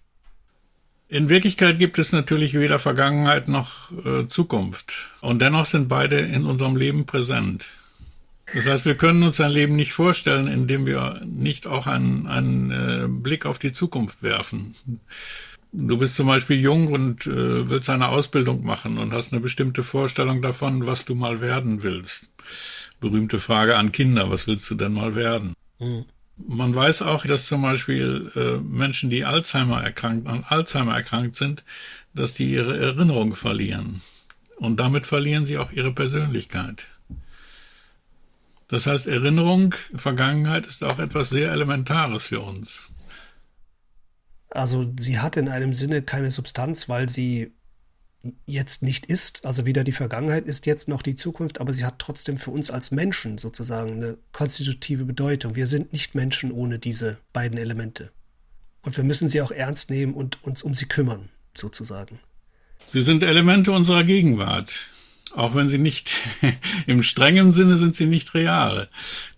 In 1.07 1.29
Wirklichkeit 1.29 1.77
gibt 1.79 1.99
es 1.99 2.11
natürlich 2.11 2.55
weder 2.55 2.79
Vergangenheit 2.79 3.47
noch 3.47 3.91
äh, 4.05 4.27
Zukunft. 4.27 5.11
Und 5.21 5.41
dennoch 5.41 5.65
sind 5.65 5.87
beide 5.87 6.17
in 6.19 6.45
unserem 6.45 6.75
Leben 6.75 7.05
präsent. 7.05 7.67
Das 8.53 8.67
heißt, 8.67 8.85
wir 8.85 8.95
können 8.95 9.23
uns 9.23 9.39
ein 9.41 9.51
Leben 9.51 9.75
nicht 9.75 9.93
vorstellen, 9.93 10.47
indem 10.47 10.85
wir 10.85 11.21
nicht 11.25 11.67
auch 11.67 11.87
einen, 11.87 12.27
einen 12.27 12.71
äh, 12.71 13.07
Blick 13.07 13.45
auf 13.45 13.59
die 13.59 13.71
Zukunft 13.71 14.21
werfen. 14.21 14.75
Du 15.77 15.97
bist 15.97 16.15
zum 16.15 16.27
Beispiel 16.27 16.57
jung 16.57 16.87
und 16.87 17.27
äh, 17.27 17.69
willst 17.69 17.89
eine 17.89 18.07
Ausbildung 18.07 18.63
machen 18.63 18.97
und 18.97 19.11
hast 19.11 19.33
eine 19.33 19.41
bestimmte 19.41 19.83
Vorstellung 19.83 20.41
davon, 20.41 20.87
was 20.87 21.03
du 21.03 21.15
mal 21.15 21.41
werden 21.41 21.83
willst. 21.83 22.29
Berühmte 23.01 23.41
Frage 23.41 23.75
an 23.75 23.91
Kinder, 23.91 24.31
was 24.31 24.47
willst 24.47 24.69
du 24.69 24.75
denn 24.75 24.93
mal 24.93 25.15
werden? 25.15 25.53
Mhm. 25.79 26.05
Man 26.37 26.73
weiß 26.73 27.01
auch, 27.01 27.25
dass 27.25 27.47
zum 27.47 27.61
Beispiel 27.61 28.31
äh, 28.35 28.57
Menschen, 28.57 29.09
die 29.09 29.25
Alzheimer 29.25 29.83
erkrankt, 29.83 30.27
an 30.27 30.45
Alzheimer 30.47 30.95
erkrankt 30.95 31.35
sind, 31.35 31.65
dass 32.13 32.35
die 32.35 32.51
ihre 32.51 32.77
Erinnerung 32.77 33.35
verlieren. 33.35 34.01
Und 34.55 34.79
damit 34.79 35.05
verlieren 35.05 35.45
sie 35.45 35.57
auch 35.57 35.73
ihre 35.73 35.91
Persönlichkeit. 35.91 36.87
Das 38.69 38.87
heißt, 38.87 39.07
Erinnerung, 39.07 39.75
Vergangenheit 39.93 40.67
ist 40.67 40.85
auch 40.85 40.99
etwas 40.99 41.29
sehr 41.31 41.51
Elementares 41.51 42.27
für 42.27 42.39
uns. 42.39 43.04
Also 44.55 44.91
sie 44.97 45.19
hat 45.19 45.37
in 45.37 45.49
einem 45.49 45.73
Sinne 45.73 46.01
keine 46.01 46.31
Substanz, 46.31 46.87
weil 46.87 47.09
sie 47.09 47.51
jetzt 48.45 48.83
nicht 48.83 49.05
ist. 49.05 49.45
Also 49.45 49.65
weder 49.65 49.83
die 49.83 49.91
Vergangenheit 49.91 50.45
ist 50.45 50.65
jetzt 50.65 50.87
noch 50.87 51.01
die 51.01 51.15
Zukunft, 51.15 51.59
aber 51.59 51.73
sie 51.73 51.85
hat 51.85 51.99
trotzdem 51.99 52.37
für 52.37 52.51
uns 52.51 52.71
als 52.71 52.91
Menschen 52.91 53.37
sozusagen 53.37 53.93
eine 53.93 54.17
konstitutive 54.31 55.05
Bedeutung. 55.05 55.55
Wir 55.55 55.67
sind 55.67 55.93
nicht 55.93 56.15
Menschen 56.15 56.51
ohne 56.51 56.79
diese 56.79 57.17
beiden 57.33 57.57
Elemente. 57.57 58.11
Und 58.81 58.95
wir 58.95 59.03
müssen 59.03 59.27
sie 59.27 59.41
auch 59.41 59.51
ernst 59.51 59.89
nehmen 59.89 60.13
und 60.13 60.43
uns 60.43 60.61
um 60.63 60.73
sie 60.73 60.85
kümmern, 60.85 61.29
sozusagen. 61.53 62.19
Sie 62.93 63.01
sind 63.01 63.23
Elemente 63.23 63.71
unserer 63.71 64.03
Gegenwart. 64.03 64.73
Auch 65.33 65.53
wenn 65.53 65.67
sie 65.67 65.79
nicht 65.79 66.21
im 66.87 67.03
strengen 67.03 67.51
Sinne 67.51 67.77
sind 67.77 67.95
sie 67.95 68.05
nicht 68.05 68.33
real. 68.35 68.87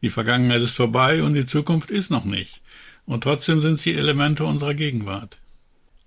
Die 0.03 0.09
Vergangenheit 0.09 0.61
ist 0.61 0.75
vorbei 0.75 1.23
und 1.23 1.33
die 1.33 1.47
Zukunft 1.47 1.89
ist 1.89 2.11
noch 2.11 2.25
nicht. 2.25 2.61
Und 3.07 3.23
trotzdem 3.23 3.61
sind 3.61 3.79
sie 3.79 3.95
Elemente 3.95 4.45
unserer 4.45 4.73
Gegenwart. 4.73 5.39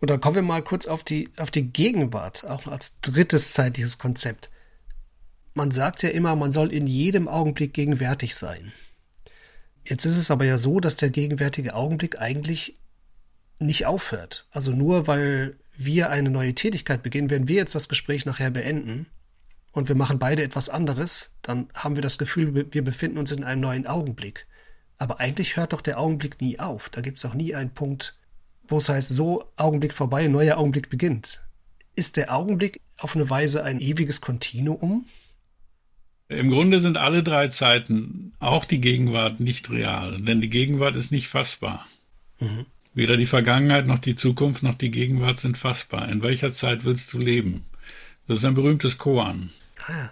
Und 0.00 0.10
dann 0.10 0.20
kommen 0.20 0.36
wir 0.36 0.42
mal 0.42 0.62
kurz 0.62 0.86
auf 0.86 1.02
die, 1.02 1.30
auf 1.38 1.50
die 1.50 1.72
Gegenwart, 1.72 2.46
auch 2.46 2.66
als 2.66 3.00
drittes 3.00 3.52
zeitliches 3.52 3.98
Konzept. 3.98 4.50
Man 5.54 5.70
sagt 5.70 6.02
ja 6.02 6.10
immer, 6.10 6.36
man 6.36 6.52
soll 6.52 6.72
in 6.72 6.86
jedem 6.86 7.26
Augenblick 7.26 7.74
gegenwärtig 7.74 8.34
sein. 8.34 8.72
Jetzt 9.84 10.04
ist 10.04 10.18
es 10.18 10.30
aber 10.30 10.44
ja 10.44 10.58
so, 10.58 10.78
dass 10.78 10.96
der 10.96 11.10
gegenwärtige 11.10 11.74
Augenblick 11.74 12.20
eigentlich 12.20 12.76
nicht 13.58 13.86
aufhört. 13.86 14.46
Also 14.50 14.72
nur 14.72 15.06
weil 15.06 15.56
wir 15.76 16.10
eine 16.10 16.30
neue 16.30 16.54
Tätigkeit 16.54 17.02
beginnen, 17.02 17.30
wenn 17.30 17.48
wir 17.48 17.56
jetzt 17.56 17.74
das 17.74 17.88
Gespräch 17.88 18.26
nachher 18.26 18.50
beenden 18.50 19.06
und 19.72 19.88
wir 19.88 19.96
machen 19.96 20.18
beide 20.18 20.42
etwas 20.42 20.68
anderes, 20.68 21.34
dann 21.40 21.68
haben 21.74 21.94
wir 21.94 22.02
das 22.02 22.18
Gefühl, 22.18 22.68
wir 22.70 22.84
befinden 22.84 23.18
uns 23.18 23.32
in 23.32 23.42
einem 23.42 23.62
neuen 23.62 23.86
Augenblick. 23.86 24.46
Aber 25.00 25.18
eigentlich 25.18 25.56
hört 25.56 25.72
doch 25.72 25.80
der 25.80 25.98
Augenblick 25.98 26.42
nie 26.42 26.60
auf. 26.60 26.90
Da 26.90 27.00
gibt 27.00 27.16
es 27.16 27.24
auch 27.24 27.32
nie 27.32 27.54
einen 27.54 27.70
Punkt, 27.70 28.16
wo 28.68 28.76
es 28.76 28.90
heißt, 28.90 29.08
so 29.08 29.50
Augenblick 29.56 29.94
vorbei, 29.94 30.28
neuer 30.28 30.58
Augenblick 30.58 30.90
beginnt. 30.90 31.40
Ist 31.96 32.18
der 32.18 32.36
Augenblick 32.36 32.78
auf 32.98 33.16
eine 33.16 33.30
Weise 33.30 33.64
ein 33.64 33.80
ewiges 33.80 34.20
Kontinuum? 34.20 35.06
Im 36.28 36.50
Grunde 36.50 36.80
sind 36.80 36.98
alle 36.98 37.22
drei 37.22 37.48
Zeiten, 37.48 38.34
auch 38.40 38.66
die 38.66 38.82
Gegenwart, 38.82 39.40
nicht 39.40 39.70
real, 39.70 40.20
denn 40.20 40.42
die 40.42 40.50
Gegenwart 40.50 40.96
ist 40.96 41.12
nicht 41.12 41.28
fassbar. 41.28 41.86
Mhm. 42.38 42.66
Weder 42.92 43.16
die 43.16 43.26
Vergangenheit 43.26 43.86
noch 43.86 44.00
die 44.00 44.16
Zukunft 44.16 44.62
noch 44.62 44.74
die 44.74 44.90
Gegenwart 44.90 45.40
sind 45.40 45.56
fassbar. 45.56 46.10
In 46.10 46.22
welcher 46.22 46.52
Zeit 46.52 46.84
willst 46.84 47.10
du 47.14 47.18
leben? 47.18 47.64
Das 48.28 48.40
ist 48.40 48.44
ein 48.44 48.54
berühmtes 48.54 48.98
Koan. 48.98 49.48
Ah. 49.86 50.10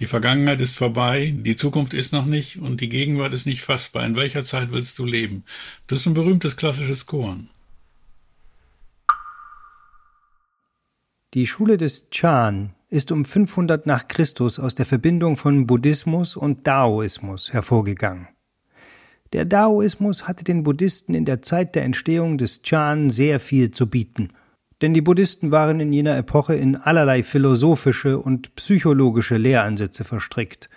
Die 0.00 0.06
Vergangenheit 0.06 0.62
ist 0.62 0.76
vorbei, 0.76 1.34
die 1.36 1.56
Zukunft 1.56 1.92
ist 1.92 2.14
noch 2.14 2.24
nicht 2.24 2.56
und 2.58 2.80
die 2.80 2.88
Gegenwart 2.88 3.34
ist 3.34 3.44
nicht 3.44 3.60
fassbar. 3.60 4.06
In 4.06 4.16
welcher 4.16 4.44
Zeit 4.44 4.72
willst 4.72 4.98
du 4.98 5.04
leben? 5.04 5.44
Das 5.88 6.00
ist 6.00 6.06
ein 6.06 6.14
berühmtes 6.14 6.56
klassisches 6.56 7.04
Korn. 7.04 7.50
Die 11.34 11.46
Schule 11.46 11.76
des 11.76 12.08
Chan 12.08 12.72
ist 12.88 13.12
um 13.12 13.26
500 13.26 13.86
nach 13.86 14.08
Christus 14.08 14.58
aus 14.58 14.74
der 14.74 14.86
Verbindung 14.86 15.36
von 15.36 15.66
Buddhismus 15.66 16.34
und 16.34 16.66
Daoismus 16.66 17.52
hervorgegangen. 17.52 18.28
Der 19.34 19.44
Daoismus 19.44 20.26
hatte 20.26 20.44
den 20.44 20.64
Buddhisten 20.64 21.14
in 21.14 21.26
der 21.26 21.42
Zeit 21.42 21.74
der 21.74 21.84
Entstehung 21.84 22.38
des 22.38 22.62
Chan 22.62 23.10
sehr 23.10 23.38
viel 23.38 23.70
zu 23.70 23.86
bieten, 23.86 24.32
denn 24.80 24.94
die 24.94 25.02
Buddhisten 25.02 25.50
waren 25.50 25.80
in 25.80 25.92
jener 25.92 26.16
Epoche 26.16 26.54
in 26.54 26.76
allerlei 26.76 27.22
philosophische 27.22 28.18
und 28.18 28.54
psychologische 28.54 29.36
Lehransätze 29.36 30.04
verstrickt. 30.04 30.70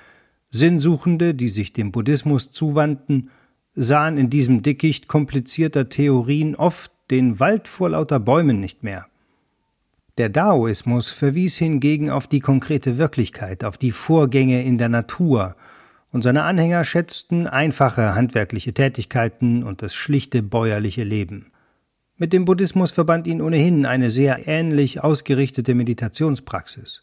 Sinnsuchende, 0.50 1.34
die 1.34 1.50
sich 1.50 1.74
dem 1.74 1.92
Buddhismus 1.92 2.52
zuwandten, 2.52 3.30
sahen 3.74 4.18
in 4.18 4.30
diesem 4.30 4.62
Dickicht 4.62 5.08
komplizierter 5.08 5.90
Theorien 5.90 6.56
oft 6.56 6.92
den 7.10 7.40
Wald 7.40 7.68
vor 7.68 7.90
lauter 7.90 8.20
Bäumen 8.20 8.60
nicht 8.60 8.84
mehr. 8.84 9.08
Der 10.18 10.30
Daoismus 10.30 11.10
verwies 11.10 11.58
hingegen 11.58 12.12
auf 12.12 12.28
die 12.28 12.40
konkrete 12.40 13.00
Wirklichkeit, 13.00 13.64
auf 13.64 13.78
die 13.78 13.92
Vorgänge 13.92 14.64
in 14.64 14.78
der 14.78 14.90
Natur, 14.90 15.56
und 16.12 16.22
seine 16.22 16.44
Anhänger 16.44 16.84
schätzten 16.84 17.48
einfache 17.48 18.14
handwerkliche 18.14 18.72
Tätigkeiten 18.72 19.64
und 19.64 19.82
das 19.82 19.96
schlichte 19.96 20.44
bäuerliche 20.44 21.04
Leben. 21.04 21.53
Mit 22.18 22.32
dem 22.32 22.46
Buddhismus 22.46 22.92
verband 22.92 23.26
ihn 23.26 23.42
ohnehin 23.42 23.88
eine 23.88 24.12
sehr 24.12 24.48
ähnlich 24.48 25.04
ausgerichtete 25.04 25.74
Meditationspraxis. 25.74 27.02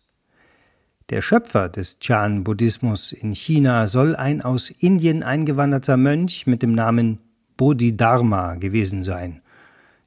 Der 1.11 1.21
Schöpfer 1.21 1.69
des 1.69 1.99
Chan-Buddhismus 1.99 3.11
in 3.11 3.35
China 3.35 3.89
soll 3.89 4.15
ein 4.15 4.41
aus 4.41 4.71
Indien 4.71 5.25
eingewanderter 5.25 5.97
Mönch 5.97 6.47
mit 6.47 6.63
dem 6.63 6.73
Namen 6.73 7.19
Bodhidharma 7.57 8.55
gewesen 8.55 9.03
sein. 9.03 9.43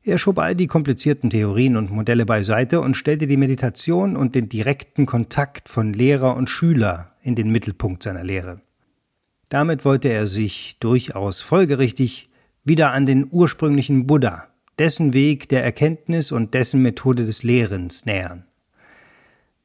Er 0.03 0.17
schob 0.17 0.39
all 0.39 0.55
die 0.55 0.67
komplizierten 0.67 1.29
Theorien 1.29 1.75
und 1.75 1.91
Modelle 1.91 2.25
beiseite 2.25 2.79
und 2.79 2.95
stellte 2.95 3.27
die 3.27 3.37
Meditation 3.37 4.15
und 4.15 4.35
den 4.35 4.47
direkten 4.47 5.05
Kontakt 5.05 5.67
von 5.67 5.91
Lehrer 5.91 6.37
und 6.37 6.49
Schüler 6.49 7.11
in 7.21 7.35
den 7.35 7.51
Mittelpunkt 7.51 8.03
seiner 8.03 8.23
Lehre. 8.23 8.61
Damit 9.49 9.83
wollte 9.83 10.07
er 10.07 10.27
sich 10.27 10.77
durchaus 10.79 11.41
folgerichtig 11.41 12.29
wieder 12.63 12.91
an 12.91 13.05
den 13.05 13.27
ursprünglichen 13.29 14.07
Buddha, 14.07 14.47
dessen 14.79 15.13
Weg 15.13 15.49
der 15.49 15.63
Erkenntnis 15.63 16.31
und 16.31 16.53
dessen 16.53 16.81
Methode 16.81 17.25
des 17.25 17.43
Lehrens 17.43 18.05
nähern. 18.05 18.45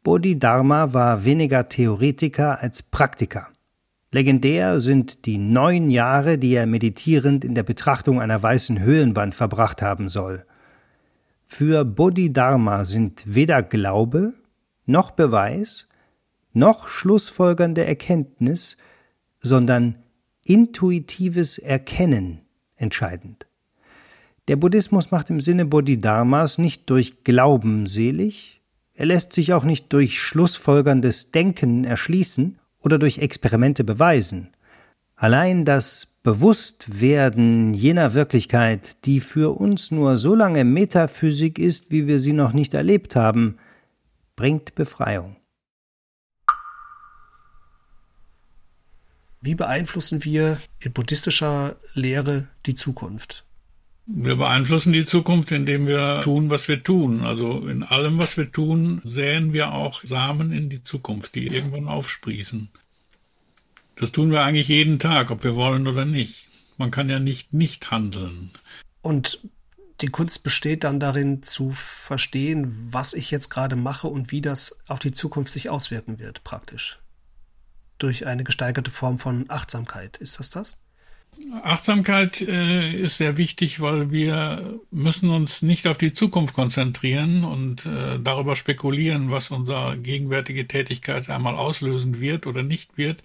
Bodhidharma 0.03 0.93
war 0.93 1.25
weniger 1.25 1.69
Theoretiker 1.69 2.63
als 2.63 2.83
Praktiker. 2.83 3.49
Legendär 4.11 4.81
sind 4.81 5.27
die 5.27 5.37
neun 5.37 5.91
Jahre, 5.91 6.39
die 6.39 6.55
er 6.55 6.67
meditierend 6.67 7.45
in 7.45 7.55
der 7.55 7.63
Betrachtung 7.63 8.21
einer 8.21 8.43
weißen 8.43 8.81
Höhlenwand 8.81 9.35
verbracht 9.35 9.83
haben 9.83 10.09
soll. 10.09 10.47
Für 11.45 11.85
Bodhidharma 11.85 12.85
sind 12.85 13.25
weder 13.27 13.63
Glaube, 13.63 14.33
noch 14.87 15.11
Beweis, 15.11 15.89
noch 16.53 16.89
schlussfolgernde 16.89 17.85
Erkenntnis, 17.85 18.77
sondern 19.41 19.97
intuitives 20.45 21.59
Erkennen 21.59 22.41
entscheidend. 22.77 23.48
Der 24.49 24.57
Buddhismus 24.57 25.11
macht 25.11 25.29
im 25.29 25.43
Sinne 25.43 25.67
Bodhidharmas 25.67 26.57
nicht 26.57 26.89
durch 26.89 27.23
Glauben 27.23 27.87
selig, 27.87 28.63
er 28.95 29.07
lässt 29.07 29.33
sich 29.33 29.53
auch 29.53 29.63
nicht 29.63 29.93
durch 29.93 30.21
schlussfolgerndes 30.21 31.31
Denken 31.31 31.85
erschließen 31.85 32.59
oder 32.81 32.99
durch 32.99 33.19
Experimente 33.19 33.85
beweisen. 33.85 34.49
Allein 35.15 35.65
das 35.65 36.09
Bewusstwerden 36.23 37.75
jener 37.75 38.15
Wirklichkeit, 38.15 39.05
die 39.05 39.21
für 39.21 39.57
uns 39.57 39.91
nur 39.91 40.17
so 40.17 40.35
lange 40.35 40.65
Metaphysik 40.65 41.59
ist, 41.59 41.93
wie 41.93 42.07
wir 42.07 42.19
sie 42.19 42.33
noch 42.33 42.53
nicht 42.53 42.75
erlebt 42.75 43.15
haben, 43.15 43.59
bringt 44.35 44.75
Befreiung. 44.75 45.37
Wie 49.41 49.55
beeinflussen 49.55 50.25
wir 50.25 50.59
in 50.81 50.93
buddhistischer 50.93 51.77
Lehre 51.95 52.49
die 52.67 52.75
Zukunft? 52.75 53.45
Wir 54.11 54.37
beeinflussen 54.37 54.95
die 54.95 55.05
Zukunft, 55.05 55.53
indem 55.53 55.87
wir 55.87 56.23
tun, 56.23 56.49
was 56.49 56.67
wir 56.67 56.83
tun. 56.83 57.25
Also 57.25 57.69
in 57.69 57.83
allem, 57.83 58.17
was 58.17 58.39
wir 58.39 58.51
tun, 58.51 59.03
säen 59.05 59.53
wir 59.53 59.73
auch 59.73 60.03
Samen 60.03 60.51
in 60.51 60.71
die 60.71 60.83
Zukunft, 60.83 61.35
die 61.35 61.47
irgendwann 61.47 61.89
aufsprießen. 61.89 62.71
Das 63.97 64.11
tun 64.11 64.31
wir 64.31 64.43
eigentlich 64.43 64.69
jeden 64.69 64.99
Tag, 64.99 65.31
ob 65.31 65.45
wir 65.45 65.57
wollen 65.57 65.87
oder 65.87 66.07
nicht. 66.07 66.47
Man 66.79 66.91
kann 66.91 67.11
ja 67.11 67.19
nicht 67.19 67.53
nicht 67.53 67.91
handeln. 67.91 68.51
Und 69.03 69.41
die 70.01 70.09
Kunst 70.09 70.43
besteht 70.43 70.85
dann 70.85 71.01
darin 71.01 71.43
zu 71.43 71.73
verstehen, 71.73 72.89
was 72.91 73.13
ich 73.13 73.31
jetzt 73.31 73.51
gerade 73.51 73.77
mache 73.77 74.09
und 74.09 74.33
wie 74.33 74.41
das 74.41 74.79
auf 74.87 75.01
die 75.01 75.13
Zukunft 75.13 75.53
sich 75.53 75.69
auswirken 75.69 76.19
wird, 76.19 76.45
praktisch. 76.45 76.99
Durch 77.99 78.27
eine 78.27 78.45
gesteigerte 78.45 78.91
Form 78.91 79.19
von 79.19 79.45
Achtsamkeit. 79.49 80.17
Ist 80.17 80.39
das 80.39 80.49
das? 80.49 80.79
Achtsamkeit 81.63 82.41
äh, 82.41 82.93
ist 82.93 83.17
sehr 83.17 83.37
wichtig, 83.37 83.81
weil 83.81 84.11
wir 84.11 84.81
müssen 84.91 85.31
uns 85.31 85.63
nicht 85.63 85.87
auf 85.87 85.97
die 85.97 86.13
Zukunft 86.13 86.55
konzentrieren 86.55 87.45
und 87.45 87.87
äh, 87.87 88.19
darüber 88.19 88.57
spekulieren, 88.57 89.31
was 89.31 89.51
unsere 89.51 89.97
gegenwärtige 89.99 90.67
Tätigkeit 90.69 91.31
einmal 91.31 91.57
auslösen 91.57 92.21
wird 92.21 92.47
oder 92.47 92.63
nicht 92.63 92.99
wird, 92.99 93.23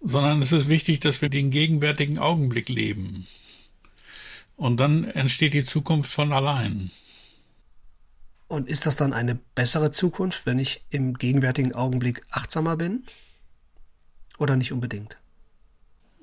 sondern 0.00 0.42
es 0.42 0.52
ist 0.52 0.68
wichtig, 0.68 1.00
dass 1.00 1.22
wir 1.22 1.28
den 1.28 1.50
gegenwärtigen 1.50 2.18
Augenblick 2.18 2.68
leben. 2.68 3.26
Und 4.56 4.78
dann 4.78 5.04
entsteht 5.04 5.54
die 5.54 5.64
Zukunft 5.64 6.12
von 6.12 6.32
allein. 6.32 6.90
Und 8.46 8.68
ist 8.68 8.86
das 8.86 8.96
dann 8.96 9.12
eine 9.12 9.34
bessere 9.54 9.90
Zukunft, 9.90 10.44
wenn 10.44 10.58
ich 10.58 10.82
im 10.90 11.14
gegenwärtigen 11.14 11.74
Augenblick 11.74 12.22
achtsamer 12.30 12.76
bin? 12.76 13.04
Oder 14.38 14.56
nicht 14.56 14.72
unbedingt? 14.72 15.16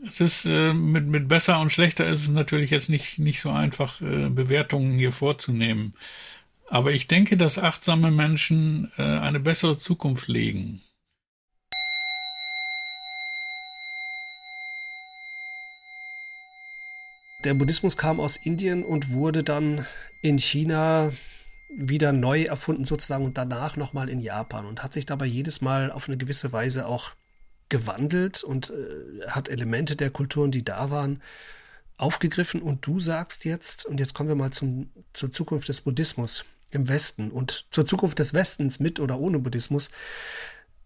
Es 0.08 0.22
ist 0.22 0.46
äh, 0.46 0.74
mit, 0.74 1.08
mit 1.08 1.28
besser 1.28 1.60
und 1.60 1.72
schlechter 1.72 2.08
ist 2.08 2.24
es 2.24 2.30
natürlich 2.30 2.70
jetzt 2.70 2.90
nicht, 2.90 3.20
nicht 3.20 3.42
so 3.42 3.50
einfach, 3.52 4.02
äh, 4.02 4.30
Bewertungen 4.30 4.98
hier 4.98 5.12
vorzunehmen. 5.12 5.94
Aber 6.70 6.92
ich 6.92 7.08
denke, 7.08 7.36
dass 7.36 7.58
achtsame 7.58 8.12
Menschen 8.12 8.92
äh, 8.98 9.02
eine 9.02 9.40
bessere 9.40 9.78
Zukunft 9.78 10.28
legen. 10.28 10.82
Der 17.44 17.54
Buddhismus 17.54 17.98
kam 17.98 18.20
aus 18.20 18.36
Indien 18.36 18.84
und 18.84 19.12
wurde 19.12 19.44
dann 19.44 19.86
in 20.22 20.38
China 20.38 21.12
wieder 21.70 22.12
neu 22.12 22.44
erfunden 22.44 22.84
sozusagen 22.84 23.26
und 23.26 23.38
danach 23.38 23.78
nochmal 23.78 24.10
in 24.10 24.20
Japan 24.20 24.66
und 24.66 24.84
hat 24.84 24.94
sich 24.94 25.06
dabei 25.06 25.26
jedes 25.26 25.62
Mal 25.62 25.92
auf 25.92 26.08
eine 26.08 26.18
gewisse 26.18 26.52
Weise 26.52 26.86
auch 26.86 27.12
gewandelt 27.70 28.44
und 28.44 28.72
äh, 28.72 29.28
hat 29.28 29.50
Elemente 29.50 29.96
der 29.96 30.10
Kulturen, 30.10 30.52
die 30.52 30.64
da 30.64 30.90
waren, 30.90 31.22
aufgegriffen. 31.98 32.62
Und 32.62 32.86
du 32.86 33.00
sagst 33.00 33.46
jetzt, 33.46 33.86
und 33.86 34.00
jetzt 34.00 34.14
kommen 34.14 34.30
wir 34.30 34.36
mal 34.36 34.52
zum, 34.52 34.90
zur 35.14 35.32
Zukunft 35.32 35.70
des 35.70 35.82
Buddhismus 35.82 36.46
im 36.72 36.88
Westen 36.88 37.32
und 37.32 37.66
zur 37.70 37.86
Zukunft 37.86 38.20
des 38.20 38.34
Westens 38.34 38.80
mit 38.80 39.00
oder 39.00 39.20
ohne 39.20 39.40
Buddhismus, 39.40 39.90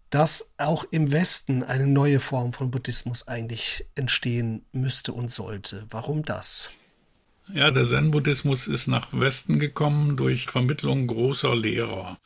dass 0.09 0.51
auch 0.57 0.85
im 0.91 1.11
Westen 1.11 1.63
eine 1.63 1.87
neue 1.87 2.19
Form 2.19 2.53
von 2.53 2.69
Buddhismus 2.69 3.27
eigentlich 3.27 3.85
entstehen 3.95 4.65
müsste 4.71 5.11
und 5.11 5.31
sollte. 5.31 5.87
Warum 5.89 6.23
das? 6.23 6.71
Ja, 7.51 7.71
der 7.71 7.85
Zen-Buddhismus 7.85 8.67
ist 8.67 8.87
nach 8.87 9.07
Westen 9.11 9.59
gekommen 9.59 10.15
durch 10.15 10.45
Vermittlung 10.45 11.07
großer 11.07 11.55
Lehrer. 11.55 12.17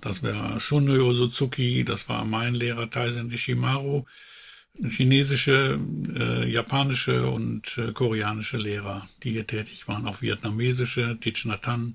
Das 0.00 0.22
wäre 0.22 0.60
Shunryo 0.60 1.12
Suzuki, 1.14 1.84
das 1.84 2.08
war 2.08 2.24
mein 2.24 2.54
Lehrer 2.54 2.90
Taisen 2.90 3.30
Ishimaru, 3.30 4.04
chinesische, 4.80 5.78
äh, 6.16 6.50
japanische 6.50 7.28
und 7.28 7.76
äh, 7.78 7.92
koreanische 7.92 8.58
Lehrer, 8.58 9.08
die 9.22 9.32
hier 9.32 9.46
tätig 9.46 9.88
waren, 9.88 10.06
auch 10.06 10.22
vietnamesische, 10.22 11.18
Thich 11.20 11.44
Nhat 11.44 11.66
Hanh. 11.66 11.94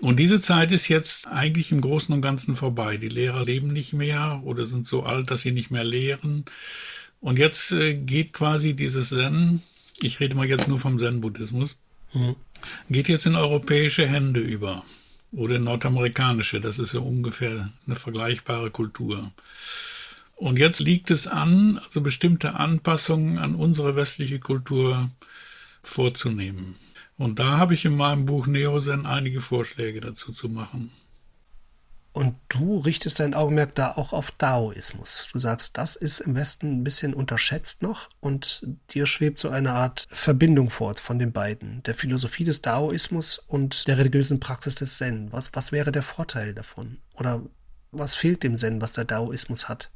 Und 0.00 0.16
diese 0.16 0.40
Zeit 0.40 0.72
ist 0.72 0.88
jetzt 0.88 1.26
eigentlich 1.26 1.72
im 1.72 1.82
Großen 1.82 2.14
und 2.14 2.22
Ganzen 2.22 2.56
vorbei. 2.56 2.96
Die 2.96 3.08
Lehrer 3.08 3.44
leben 3.44 3.72
nicht 3.72 3.92
mehr 3.92 4.40
oder 4.44 4.64
sind 4.64 4.86
so 4.86 5.02
alt, 5.02 5.30
dass 5.30 5.42
sie 5.42 5.52
nicht 5.52 5.70
mehr 5.70 5.84
lehren. 5.84 6.46
Und 7.20 7.38
jetzt 7.38 7.72
äh, 7.72 7.94
geht 7.94 8.32
quasi 8.32 8.74
dieses 8.74 9.10
Zen, 9.10 9.62
ich 10.00 10.20
rede 10.20 10.36
mal 10.36 10.46
jetzt 10.46 10.68
nur 10.68 10.80
vom 10.80 10.98
Zen-Buddhismus, 10.98 11.76
mhm. 12.14 12.36
geht 12.88 13.08
jetzt 13.08 13.26
in 13.26 13.34
europäische 13.34 14.06
Hände 14.06 14.40
über 14.40 14.84
oder 15.32 15.58
nordamerikanische. 15.58 16.60
Das 16.60 16.78
ist 16.78 16.94
ja 16.94 17.00
ungefähr 17.00 17.70
eine 17.86 17.96
vergleichbare 17.96 18.70
Kultur. 18.70 19.30
Und 20.36 20.58
jetzt 20.58 20.80
liegt 20.80 21.10
es 21.10 21.26
an, 21.26 21.78
also 21.84 22.00
bestimmte 22.00 22.54
Anpassungen 22.54 23.38
an 23.38 23.54
unsere 23.54 23.94
westliche 23.96 24.38
Kultur 24.38 25.10
vorzunehmen. 25.82 26.76
Und 27.18 27.38
da 27.38 27.58
habe 27.58 27.74
ich 27.74 27.84
in 27.84 27.96
meinem 27.96 28.24
Buch 28.24 28.46
Neosen 28.46 29.04
einige 29.04 29.42
Vorschläge 29.42 30.00
dazu 30.00 30.32
zu 30.32 30.48
machen. 30.48 30.90
Und 32.12 32.34
du 32.48 32.78
richtest 32.78 33.20
dein 33.20 33.34
Augenmerk 33.34 33.76
da 33.76 33.92
auch 33.92 34.12
auf 34.12 34.32
Daoismus. 34.32 35.28
Du 35.32 35.38
sagst, 35.38 35.78
das 35.78 35.94
ist 35.94 36.18
im 36.20 36.34
Westen 36.34 36.80
ein 36.80 36.84
bisschen 36.84 37.14
unterschätzt 37.14 37.82
noch 37.82 38.10
und 38.18 38.66
dir 38.90 39.06
schwebt 39.06 39.38
so 39.38 39.48
eine 39.48 39.72
Art 39.74 40.06
Verbindung 40.10 40.70
fort 40.70 40.98
von 40.98 41.20
den 41.20 41.30
beiden, 41.32 41.84
der 41.84 41.94
Philosophie 41.94 42.42
des 42.42 42.62
Daoismus 42.62 43.38
und 43.38 43.86
der 43.86 43.98
religiösen 43.98 44.40
Praxis 44.40 44.74
des 44.74 44.98
Zen. 44.98 45.32
Was, 45.32 45.50
was 45.52 45.70
wäre 45.70 45.92
der 45.92 46.02
Vorteil 46.02 46.52
davon? 46.52 46.98
Oder 47.14 47.42
Was 47.92 48.16
fehlt 48.16 48.42
dem 48.42 48.56
Zen, 48.56 48.80
was 48.80 48.92
der 48.92 49.04
Daoismus 49.04 49.68
hat? 49.68 49.90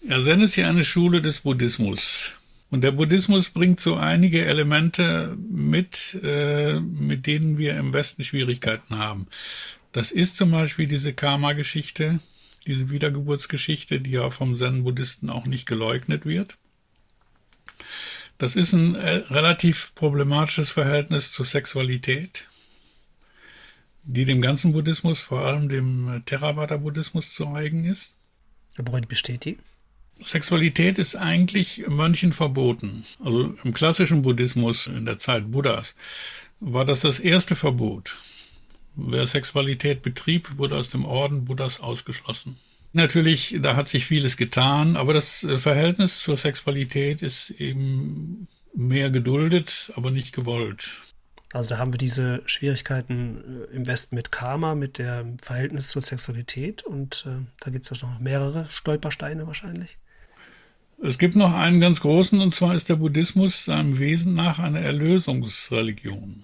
Ja, 0.00 0.20
Zen 0.20 0.40
ist 0.40 0.54
ja 0.54 0.68
eine 0.68 0.84
Schule 0.84 1.20
des 1.20 1.40
Buddhismus. 1.40 2.32
Und 2.70 2.84
der 2.84 2.92
Buddhismus 2.92 3.50
bringt 3.50 3.80
so 3.80 3.96
einige 3.96 4.44
Elemente 4.44 5.36
mit, 5.50 6.18
äh, 6.22 6.78
mit 6.78 7.26
denen 7.26 7.56
wir 7.56 7.76
im 7.76 7.92
Westen 7.92 8.24
Schwierigkeiten 8.24 8.98
haben. 8.98 9.26
Das 9.92 10.10
ist 10.10 10.36
zum 10.36 10.50
Beispiel 10.50 10.86
diese 10.86 11.12
Karma-Geschichte, 11.14 12.20
diese 12.66 12.90
Wiedergeburtsgeschichte, 12.90 14.00
die 14.00 14.10
ja 14.10 14.30
vom 14.30 14.56
Zen-Buddhisten 14.56 15.30
auch 15.30 15.46
nicht 15.46 15.66
geleugnet 15.66 16.26
wird. 16.26 16.56
Das 18.36 18.54
ist 18.54 18.72
ein 18.72 18.94
äh, 18.94 19.16
relativ 19.30 19.94
problematisches 19.94 20.70
Verhältnis 20.70 21.32
zur 21.32 21.44
Sexualität, 21.44 22.44
die 24.04 24.24
dem 24.24 24.40
ganzen 24.40 24.72
Buddhismus, 24.72 25.20
vor 25.20 25.40
allem 25.40 25.68
dem 25.68 26.22
Theravada-Buddhismus 26.26 27.32
zu 27.32 27.48
eigen 27.48 27.84
ist. 27.84 28.14
Worin 28.76 29.06
besteht 29.08 29.44
die? 29.44 29.58
Sexualität 30.22 30.98
ist 30.98 31.16
eigentlich 31.16 31.84
Mönchen 31.86 32.32
verboten. 32.32 33.04
Also 33.20 33.54
im 33.64 33.72
klassischen 33.72 34.22
Buddhismus 34.22 34.86
in 34.86 35.04
der 35.04 35.18
Zeit 35.18 35.50
Buddhas 35.50 35.94
war 36.60 36.84
das 36.84 37.00
das 37.00 37.20
erste 37.20 37.54
Verbot. 37.54 38.16
Wer 39.00 39.28
Sexualität 39.28 40.02
betrieb, 40.02 40.58
wurde 40.58 40.76
aus 40.76 40.90
dem 40.90 41.04
Orden 41.04 41.44
Buddhas 41.44 41.78
ausgeschlossen. 41.78 42.56
Natürlich, 42.92 43.56
da 43.62 43.76
hat 43.76 43.86
sich 43.86 44.04
vieles 44.04 44.36
getan, 44.36 44.96
aber 44.96 45.14
das 45.14 45.44
äh, 45.44 45.58
Verhältnis 45.58 46.20
zur 46.20 46.36
Sexualität 46.36 47.22
ist 47.22 47.50
eben 47.50 48.48
mehr 48.74 49.10
geduldet, 49.10 49.92
aber 49.94 50.10
nicht 50.10 50.34
gewollt. 50.34 50.88
Also 51.52 51.70
da 51.70 51.78
haben 51.78 51.92
wir 51.92 51.98
diese 51.98 52.42
Schwierigkeiten 52.46 53.66
äh, 53.70 53.76
im 53.76 53.86
Westen 53.86 54.16
mit 54.16 54.32
Karma, 54.32 54.74
mit 54.74 54.98
dem 54.98 55.38
Verhältnis 55.38 55.88
zur 55.88 56.02
Sexualität 56.02 56.82
und 56.82 57.24
äh, 57.26 57.44
da 57.60 57.70
gibt 57.70 57.90
es 57.90 58.02
noch 58.02 58.18
mehrere 58.18 58.66
Stolpersteine 58.68 59.46
wahrscheinlich. 59.46 59.98
Es 61.00 61.18
gibt 61.18 61.36
noch 61.36 61.54
einen 61.54 61.80
ganz 61.80 62.00
großen, 62.00 62.40
und 62.40 62.52
zwar 62.52 62.74
ist 62.74 62.88
der 62.88 62.96
Buddhismus 62.96 63.66
seinem 63.66 64.00
Wesen 64.00 64.34
nach 64.34 64.58
eine 64.58 64.80
Erlösungsreligion. 64.80 66.42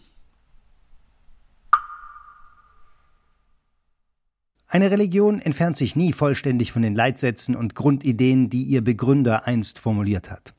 Eine 4.67 4.91
Religion 4.91 5.41
entfernt 5.41 5.77
sich 5.77 5.95
nie 5.97 6.13
vollständig 6.13 6.73
von 6.73 6.83
den 6.83 6.95
Leitsätzen 6.95 7.55
und 7.55 7.75
Grundideen, 7.75 8.51
die 8.51 8.63
ihr 8.63 8.83
Begründer 8.83 9.47
einst 9.47 9.79
formuliert 9.79 10.31
hat. 10.31 10.55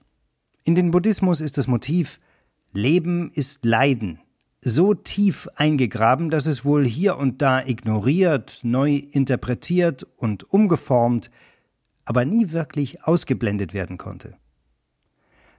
In 0.63 0.75
den 0.75 0.91
Buddhismus 0.91 1.41
ist 1.41 1.57
das 1.57 1.67
Motiv 1.67 2.19
Leben 2.71 3.31
ist 3.33 3.63
Leiden 3.63 4.19
so 4.67 4.95
tief 4.95 5.47
eingegraben, 5.55 6.31
dass 6.31 6.47
es 6.47 6.65
wohl 6.65 6.87
hier 6.87 7.17
und 7.17 7.43
da 7.43 7.63
ignoriert, 7.63 8.61
neu 8.63 8.95
interpretiert 8.95 10.07
und 10.17 10.51
umgeformt 10.51 11.29
aber 12.03 12.25
nie 12.25 12.51
wirklich 12.51 13.03
ausgeblendet 13.03 13.73
werden 13.73 13.97
konnte. 13.97 14.37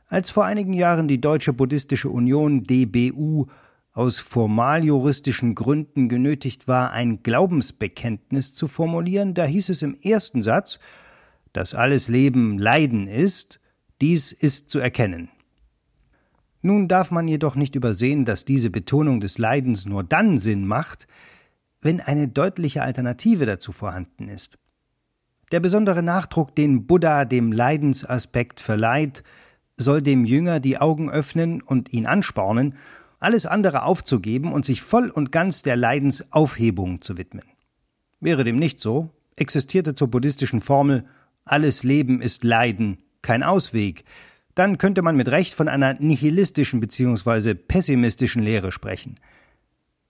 Als 0.08 0.30
vor 0.30 0.44
einigen 0.44 0.72
Jahren 0.72 1.08
die 1.08 1.20
Deutsche 1.20 1.52
Buddhistische 1.52 2.08
Union 2.08 2.64
DBU 2.64 3.46
aus 3.96 4.18
formaljuristischen 4.18 5.54
Gründen 5.54 6.10
genötigt 6.10 6.68
war, 6.68 6.92
ein 6.92 7.22
Glaubensbekenntnis 7.22 8.52
zu 8.52 8.68
formulieren, 8.68 9.32
da 9.32 9.46
hieß 9.46 9.70
es 9.70 9.80
im 9.80 9.96
ersten 10.02 10.42
Satz, 10.42 10.78
dass 11.54 11.74
alles 11.74 12.08
Leben 12.08 12.58
Leiden 12.58 13.08
ist, 13.08 13.58
dies 14.02 14.32
ist 14.32 14.68
zu 14.68 14.80
erkennen. 14.80 15.30
Nun 16.60 16.88
darf 16.88 17.10
man 17.10 17.26
jedoch 17.26 17.54
nicht 17.54 17.74
übersehen, 17.74 18.26
dass 18.26 18.44
diese 18.44 18.68
Betonung 18.68 19.20
des 19.20 19.38
Leidens 19.38 19.86
nur 19.86 20.04
dann 20.04 20.36
Sinn 20.36 20.66
macht, 20.66 21.06
wenn 21.80 22.00
eine 22.02 22.28
deutliche 22.28 22.82
Alternative 22.82 23.46
dazu 23.46 23.72
vorhanden 23.72 24.28
ist. 24.28 24.58
Der 25.52 25.60
besondere 25.60 26.02
Nachdruck, 26.02 26.54
den 26.54 26.86
Buddha 26.86 27.24
dem 27.24 27.50
Leidensaspekt 27.50 28.60
verleiht, 28.60 29.22
soll 29.78 30.02
dem 30.02 30.26
Jünger 30.26 30.60
die 30.60 30.76
Augen 30.76 31.08
öffnen 31.08 31.62
und 31.62 31.94
ihn 31.94 32.04
anspornen, 32.04 32.74
alles 33.18 33.46
andere 33.46 33.82
aufzugeben 33.82 34.52
und 34.52 34.64
sich 34.64 34.82
voll 34.82 35.10
und 35.10 35.32
ganz 35.32 35.62
der 35.62 35.76
Leidensaufhebung 35.76 37.00
zu 37.00 37.16
widmen. 37.16 37.44
Wäre 38.20 38.44
dem 38.44 38.58
nicht 38.58 38.80
so, 38.80 39.10
existierte 39.36 39.94
zur 39.94 40.08
buddhistischen 40.08 40.60
Formel 40.60 41.04
alles 41.44 41.84
Leben 41.84 42.20
ist 42.20 42.42
Leiden 42.42 42.98
kein 43.22 43.42
Ausweg, 43.42 44.04
dann 44.54 44.78
könnte 44.78 45.02
man 45.02 45.16
mit 45.16 45.28
Recht 45.28 45.54
von 45.54 45.68
einer 45.68 45.94
nihilistischen 45.94 46.80
bzw. 46.80 47.54
pessimistischen 47.54 48.42
Lehre 48.42 48.72
sprechen. 48.72 49.16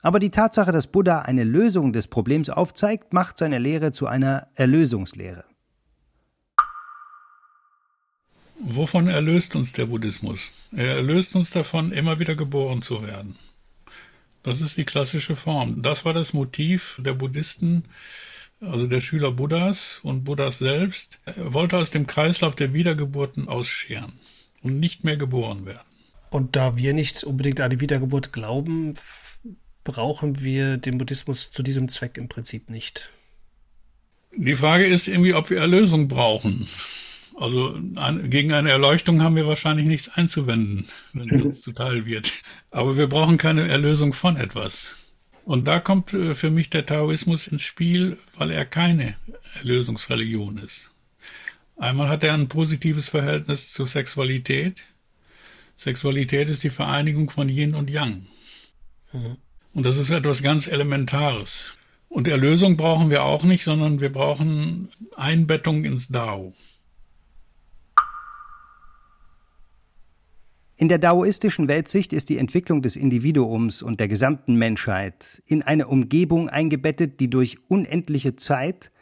Aber 0.02 0.18
die 0.18 0.28
Tatsache, 0.30 0.72
dass 0.72 0.86
Buddha 0.86 1.20
eine 1.20 1.44
Lösung 1.44 1.92
des 1.92 2.06
Problems 2.06 2.48
aufzeigt, 2.48 3.12
macht 3.12 3.38
seine 3.38 3.58
Lehre 3.58 3.92
zu 3.92 4.06
einer 4.06 4.46
Erlösungslehre. 4.54 5.44
Wovon 8.58 9.08
erlöst 9.08 9.54
uns 9.54 9.72
der 9.72 9.86
Buddhismus? 9.86 10.50
Er 10.74 10.96
erlöst 10.96 11.36
uns 11.36 11.50
davon, 11.50 11.92
immer 11.92 12.18
wieder 12.18 12.34
geboren 12.34 12.82
zu 12.82 13.06
werden. 13.06 13.36
Das 14.42 14.60
ist 14.60 14.76
die 14.76 14.84
klassische 14.84 15.36
Form. 15.36 15.82
Das 15.82 16.04
war 16.04 16.14
das 16.14 16.32
Motiv 16.32 17.00
der 17.04 17.14
Buddhisten, 17.14 17.84
also 18.60 18.86
der 18.86 19.00
Schüler 19.00 19.32
Buddhas 19.32 20.00
und 20.02 20.24
Buddhas 20.24 20.58
selbst. 20.58 21.18
Er 21.24 21.52
wollte 21.52 21.76
aus 21.76 21.90
dem 21.90 22.06
Kreislauf 22.06 22.54
der 22.54 22.72
Wiedergeburten 22.72 23.48
ausscheren 23.48 24.12
und 24.62 24.80
nicht 24.80 25.04
mehr 25.04 25.16
geboren 25.16 25.66
werden. 25.66 25.88
Und 26.30 26.56
da 26.56 26.76
wir 26.76 26.94
nicht 26.94 27.24
unbedingt 27.24 27.60
an 27.60 27.70
die 27.70 27.80
Wiedergeburt 27.80 28.32
glauben, 28.32 28.94
brauchen 29.84 30.40
wir 30.40 30.76
den 30.76 30.98
Buddhismus 30.98 31.50
zu 31.50 31.62
diesem 31.62 31.88
Zweck 31.88 32.16
im 32.16 32.28
Prinzip 32.28 32.70
nicht. 32.70 33.10
Die 34.36 34.56
Frage 34.56 34.86
ist 34.86 35.08
irgendwie, 35.08 35.34
ob 35.34 35.50
wir 35.50 35.58
Erlösung 35.58 36.08
brauchen. 36.08 36.68
Also 37.36 37.78
an, 37.96 38.30
gegen 38.30 38.52
eine 38.52 38.70
Erleuchtung 38.70 39.22
haben 39.22 39.36
wir 39.36 39.46
wahrscheinlich 39.46 39.86
nichts 39.86 40.08
einzuwenden, 40.08 40.88
wenn 41.12 41.28
sie 41.28 41.42
uns 41.42 41.60
zuteil 41.60 42.06
wird. 42.06 42.32
Aber 42.70 42.96
wir 42.96 43.08
brauchen 43.08 43.36
keine 43.36 43.68
Erlösung 43.68 44.14
von 44.14 44.36
etwas. 44.36 44.96
Und 45.44 45.68
da 45.68 45.78
kommt 45.78 46.14
äh, 46.14 46.34
für 46.34 46.50
mich 46.50 46.70
der 46.70 46.86
Taoismus 46.86 47.46
ins 47.46 47.62
Spiel, 47.62 48.18
weil 48.36 48.50
er 48.50 48.64
keine 48.64 49.16
Erlösungsreligion 49.58 50.58
ist. 50.58 50.90
Einmal 51.76 52.08
hat 52.08 52.24
er 52.24 52.32
ein 52.32 52.48
positives 52.48 53.10
Verhältnis 53.10 53.70
zur 53.70 53.86
Sexualität. 53.86 54.82
Sexualität 55.76 56.48
ist 56.48 56.64
die 56.64 56.70
Vereinigung 56.70 57.28
von 57.28 57.50
Yin 57.50 57.74
und 57.74 57.90
Yang. 57.90 58.26
Mhm. 59.12 59.36
Und 59.74 59.84
das 59.84 59.98
ist 59.98 60.10
etwas 60.10 60.42
ganz 60.42 60.68
Elementares. 60.68 61.74
Und 62.08 62.28
Erlösung 62.28 62.78
brauchen 62.78 63.10
wir 63.10 63.24
auch 63.24 63.44
nicht, 63.44 63.62
sondern 63.62 64.00
wir 64.00 64.10
brauchen 64.10 64.88
Einbettung 65.16 65.84
ins 65.84 66.08
Dao. 66.08 66.54
In 70.78 70.88
der 70.88 70.98
daoistischen 70.98 71.68
Weltsicht 71.68 72.12
ist 72.12 72.28
die 72.28 72.36
Entwicklung 72.36 72.82
des 72.82 72.96
Individuums 72.96 73.80
und 73.80 73.98
der 73.98 74.08
gesamten 74.08 74.56
Menschheit 74.56 75.42
in 75.46 75.62
eine 75.62 75.86
Umgebung 75.86 76.50
eingebettet, 76.50 77.18
die 77.18 77.30
durch 77.30 77.56
unendliche 77.68 78.36
Zeit, 78.36 78.92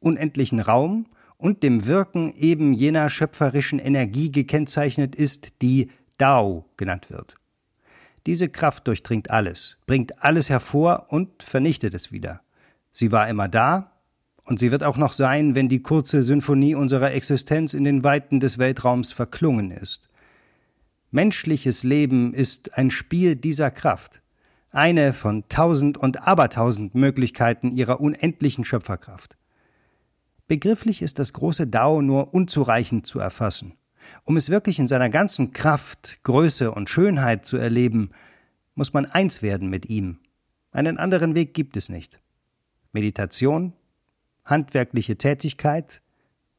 unendlichen 0.00 0.60
Raum 0.60 1.06
und 1.38 1.62
dem 1.62 1.86
Wirken 1.86 2.30
eben 2.34 2.74
jener 2.74 3.08
schöpferischen 3.08 3.78
Energie 3.78 4.30
gekennzeichnet 4.32 5.14
ist, 5.14 5.62
die 5.62 5.90
Dao 6.18 6.66
genannt 6.76 7.08
wird. 7.08 7.36
Diese 8.26 8.50
Kraft 8.50 8.86
durchdringt 8.86 9.30
alles, 9.30 9.78
bringt 9.86 10.22
alles 10.22 10.50
hervor 10.50 11.06
und 11.08 11.42
vernichtet 11.42 11.94
es 11.94 12.12
wieder. 12.12 12.42
Sie 12.90 13.12
war 13.12 13.30
immer 13.30 13.48
da 13.48 13.92
und 14.44 14.58
sie 14.58 14.70
wird 14.70 14.82
auch 14.82 14.98
noch 14.98 15.14
sein, 15.14 15.54
wenn 15.54 15.70
die 15.70 15.80
kurze 15.80 16.22
Symphonie 16.22 16.74
unserer 16.74 17.12
Existenz 17.12 17.72
in 17.72 17.84
den 17.84 18.04
Weiten 18.04 18.40
des 18.40 18.58
Weltraums 18.58 19.10
verklungen 19.12 19.70
ist. 19.70 20.10
Menschliches 21.14 21.84
Leben 21.84 22.34
ist 22.34 22.76
ein 22.76 22.90
Spiel 22.90 23.36
dieser 23.36 23.70
Kraft, 23.70 24.20
eine 24.70 25.12
von 25.12 25.44
tausend 25.48 25.96
und 25.96 26.26
abertausend 26.26 26.96
Möglichkeiten 26.96 27.70
ihrer 27.70 28.00
unendlichen 28.00 28.64
Schöpferkraft. 28.64 29.36
Begrifflich 30.48 31.02
ist 31.02 31.20
das 31.20 31.32
große 31.32 31.68
Dao 31.68 32.02
nur 32.02 32.34
unzureichend 32.34 33.06
zu 33.06 33.20
erfassen. 33.20 33.74
Um 34.24 34.36
es 34.36 34.50
wirklich 34.50 34.80
in 34.80 34.88
seiner 34.88 35.08
ganzen 35.08 35.52
Kraft, 35.52 36.18
Größe 36.24 36.72
und 36.72 36.90
Schönheit 36.90 37.46
zu 37.46 37.58
erleben, 37.58 38.10
muss 38.74 38.92
man 38.92 39.06
eins 39.06 39.40
werden 39.40 39.70
mit 39.70 39.88
ihm. 39.88 40.18
Einen 40.72 40.98
anderen 40.98 41.36
Weg 41.36 41.54
gibt 41.54 41.76
es 41.76 41.88
nicht. 41.88 42.20
Meditation, 42.90 43.72
handwerkliche 44.44 45.16
Tätigkeit 45.16 46.02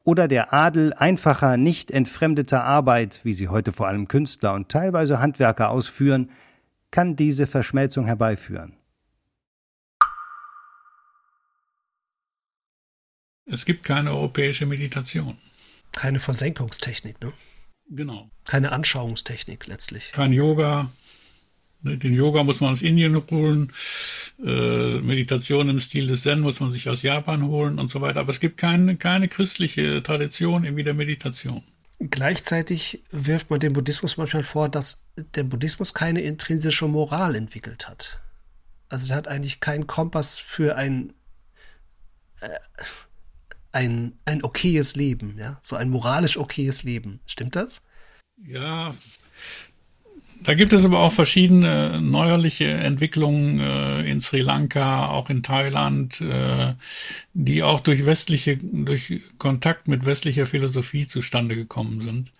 oder 0.06 0.28
der 0.28 0.54
Adel 0.54 0.94
einfacher, 0.94 1.56
nicht 1.56 1.90
entfremdeter 1.90 2.62
Arbeit, 2.62 3.20
wie 3.24 3.34
sie 3.34 3.48
heute 3.48 3.72
vor 3.72 3.88
allem 3.88 4.06
Künstler 4.06 4.54
und 4.54 4.68
teilweise 4.68 5.18
Handwerker 5.18 5.68
ausführen, 5.68 6.30
kann 6.92 7.16
diese 7.16 7.48
Verschmelzung 7.48 8.06
herbeiführen. 8.06 8.76
Es 13.46 13.64
gibt 13.64 13.82
keine 13.82 14.12
europäische 14.12 14.64
Meditation. 14.64 15.36
Keine 15.90 16.20
Versenkungstechnik, 16.20 17.20
ne? 17.20 17.32
Genau. 17.88 18.30
Keine 18.44 18.70
Anschauungstechnik 18.70 19.66
letztlich. 19.66 20.12
Kein 20.12 20.32
Yoga, 20.32 20.90
den 21.86 22.14
Yoga 22.14 22.42
muss 22.42 22.60
man 22.60 22.72
aus 22.72 22.82
Indien 22.82 23.20
holen, 23.30 23.72
äh, 24.44 25.00
Meditation 25.00 25.68
im 25.68 25.80
Stil 25.80 26.06
des 26.06 26.22
Zen 26.22 26.40
muss 26.40 26.60
man 26.60 26.70
sich 26.70 26.88
aus 26.88 27.02
Japan 27.02 27.46
holen 27.46 27.78
und 27.78 27.88
so 27.88 28.00
weiter. 28.00 28.20
Aber 28.20 28.30
es 28.30 28.40
gibt 28.40 28.58
keine, 28.58 28.96
keine 28.96 29.28
christliche 29.28 30.02
Tradition 30.02 30.64
irgendwie 30.64 30.84
der 30.84 30.94
Meditation. 30.94 31.62
Gleichzeitig 31.98 33.02
wirft 33.10 33.48
man 33.48 33.60
dem 33.60 33.72
Buddhismus 33.72 34.18
manchmal 34.18 34.44
vor, 34.44 34.68
dass 34.68 35.04
der 35.16 35.44
Buddhismus 35.44 35.94
keine 35.94 36.20
intrinsische 36.20 36.86
Moral 36.86 37.34
entwickelt 37.34 37.88
hat. 37.88 38.20
Also 38.88 39.12
er 39.12 39.16
hat 39.16 39.28
eigentlich 39.28 39.60
keinen 39.60 39.86
Kompass 39.86 40.38
für 40.38 40.76
ein, 40.76 41.14
äh, 42.40 42.50
ein, 43.72 44.18
ein 44.26 44.44
okayes 44.44 44.94
Leben, 44.94 45.38
ja, 45.38 45.58
so 45.62 45.76
ein 45.76 45.88
moralisch 45.88 46.36
okayes 46.36 46.82
Leben. 46.82 47.20
Stimmt 47.26 47.56
das? 47.56 47.80
Ja, 48.44 48.94
da 50.42 50.54
gibt 50.54 50.72
es 50.72 50.84
aber 50.84 51.00
auch 51.00 51.12
verschiedene 51.12 52.00
neuerliche 52.00 52.66
Entwicklungen 52.66 53.60
äh, 53.60 54.02
in 54.10 54.20
Sri 54.20 54.40
Lanka, 54.40 55.08
auch 55.08 55.30
in 55.30 55.42
Thailand, 55.42 56.20
äh, 56.20 56.74
die 57.34 57.62
auch 57.62 57.80
durch 57.80 58.06
westliche, 58.06 58.56
durch 58.56 59.20
Kontakt 59.38 59.88
mit 59.88 60.06
westlicher 60.06 60.46
Philosophie 60.46 61.06
zustande 61.08 61.56
gekommen 61.56 62.00
sind. 62.02 62.32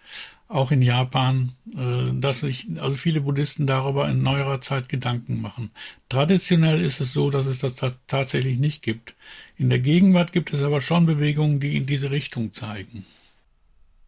Auch 0.49 0.71
in 0.71 0.83
Japan, 0.83 1.53
äh, 1.75 2.13
dass 2.21 2.41
sich 2.41 2.69
also 2.79 2.95
viele 2.95 3.21
Buddhisten 3.21 3.67
darüber 3.67 4.09
in 4.09 4.23
neuerer 4.23 4.61
Zeit 4.61 4.89
Gedanken 4.89 5.41
machen. 5.41 5.71
Traditionell 6.09 6.81
ist 6.81 7.01
es 7.01 7.13
so, 7.13 7.31
dass 7.31 7.47
es 7.47 7.59
das 7.59 7.75
tatsächlich 8.07 8.59
nicht 8.59 8.83
gibt. 8.83 9.15
In 9.57 9.69
der 9.69 9.81
Gegenwart 9.81 10.33
gibt 10.33 10.53
es 10.53 10.63
aber 10.63 10.81
schon 10.81 11.07
Bewegungen, 11.07 11.59
die 11.59 11.77
in 11.77 11.87
diese 11.87 12.11
Richtung 12.11 12.53
zeigen 12.53 13.05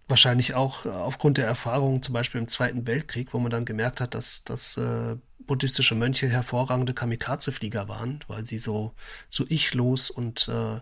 wahrscheinlich 0.09 0.55
auch 0.55 0.87
äh, 0.87 0.89
aufgrund 0.89 1.39
der 1.39 1.47
Erfahrungen 1.47 2.03
zum 2.03 2.15
Beispiel 2.15 2.41
im 2.41 2.49
Zweiten 2.49 2.87
Weltkrieg, 2.87 3.33
wo 3.33 3.39
man 3.39 3.51
dann 3.51 3.65
gemerkt 3.65 4.01
hat, 4.01 4.15
dass, 4.15 4.43
dass 4.45 4.77
äh, 4.77 5.17
buddhistische 5.47 5.95
Mönche 5.95 6.29
hervorragende 6.29 6.95
Kamikaze-Flieger 6.95 7.89
waren, 7.89 8.21
weil 8.27 8.45
sie 8.45 8.59
so, 8.59 8.95
so 9.29 9.45
ichlos 9.49 10.11
und 10.11 10.49
äh, 10.49 10.81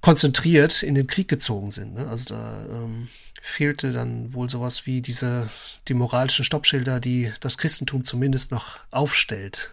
konzentriert 0.00 0.82
in 0.82 0.94
den 0.94 1.06
Krieg 1.06 1.28
gezogen 1.28 1.70
sind. 1.70 1.94
Ne? 1.94 2.06
Also 2.08 2.34
da 2.34 2.64
ähm, 2.70 3.08
fehlte 3.40 3.92
dann 3.92 4.32
wohl 4.34 4.48
sowas 4.48 4.86
wie 4.86 5.00
diese, 5.00 5.50
die 5.88 5.94
moralischen 5.94 6.44
Stoppschilder, 6.44 7.00
die 7.00 7.32
das 7.40 7.58
Christentum 7.58 8.04
zumindest 8.04 8.50
noch 8.50 8.80
aufstellt. 8.90 9.72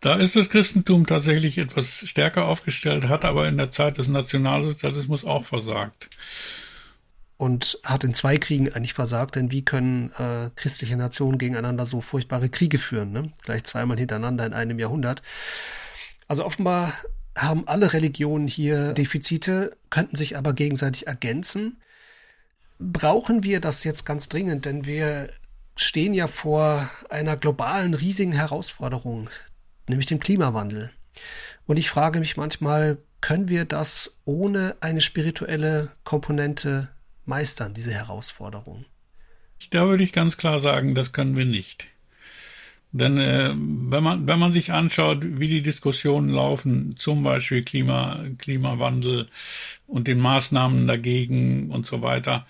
Da 0.00 0.16
ist 0.16 0.34
das 0.34 0.50
Christentum 0.50 1.06
tatsächlich 1.06 1.58
etwas 1.58 2.08
stärker 2.08 2.46
aufgestellt, 2.46 3.08
hat 3.08 3.24
aber 3.24 3.46
in 3.48 3.56
der 3.56 3.70
Zeit 3.70 3.98
des 3.98 4.08
Nationalsozialismus 4.08 5.24
auch 5.24 5.44
versagt 5.44 6.10
und 7.42 7.80
hat 7.82 8.04
in 8.04 8.14
zwei 8.14 8.36
Kriegen 8.36 8.72
eigentlich 8.72 8.94
versagt, 8.94 9.34
denn 9.34 9.50
wie 9.50 9.64
können 9.64 10.12
äh, 10.12 10.50
christliche 10.54 10.96
Nationen 10.96 11.38
gegeneinander 11.38 11.86
so 11.86 12.00
furchtbare 12.00 12.48
Kriege 12.48 12.78
führen, 12.78 13.10
ne? 13.10 13.32
Gleich 13.42 13.64
zweimal 13.64 13.98
hintereinander 13.98 14.46
in 14.46 14.52
einem 14.52 14.78
Jahrhundert. 14.78 15.22
Also 16.28 16.44
offenbar 16.44 16.92
haben 17.36 17.66
alle 17.66 17.94
Religionen 17.94 18.46
hier 18.46 18.92
Defizite, 18.92 19.76
könnten 19.90 20.14
sich 20.14 20.36
aber 20.36 20.52
gegenseitig 20.52 21.08
ergänzen. 21.08 21.82
Brauchen 22.78 23.42
wir 23.42 23.58
das 23.58 23.82
jetzt 23.82 24.06
ganz 24.06 24.28
dringend, 24.28 24.64
denn 24.64 24.84
wir 24.84 25.28
stehen 25.74 26.14
ja 26.14 26.28
vor 26.28 26.88
einer 27.10 27.36
globalen, 27.36 27.94
riesigen 27.94 28.34
Herausforderung, 28.34 29.28
nämlich 29.88 30.06
dem 30.06 30.20
Klimawandel. 30.20 30.92
Und 31.66 31.76
ich 31.76 31.90
frage 31.90 32.20
mich 32.20 32.36
manchmal, 32.36 32.98
können 33.20 33.48
wir 33.48 33.64
das 33.64 34.20
ohne 34.26 34.76
eine 34.80 35.00
spirituelle 35.00 35.90
Komponente 36.04 36.88
meistern, 37.26 37.74
diese 37.74 37.92
Herausforderung? 37.92 38.84
Da 39.70 39.86
würde 39.86 40.04
ich 40.04 40.12
ganz 40.12 40.36
klar 40.36 40.60
sagen, 40.60 40.94
das 40.94 41.12
können 41.12 41.36
wir 41.36 41.44
nicht. 41.44 41.86
Denn 42.92 43.16
äh, 43.16 43.54
wenn, 43.54 44.02
man, 44.02 44.26
wenn 44.26 44.38
man 44.38 44.52
sich 44.52 44.72
anschaut, 44.72 45.20
wie 45.22 45.48
die 45.48 45.62
Diskussionen 45.62 46.28
laufen, 46.28 46.94
zum 46.98 47.22
Beispiel 47.22 47.62
Klima, 47.62 48.22
Klimawandel 48.36 49.28
und 49.86 50.08
den 50.08 50.20
Maßnahmen 50.20 50.86
dagegen 50.86 51.70
und 51.70 51.86
so 51.86 52.02
weiter, 52.02 52.46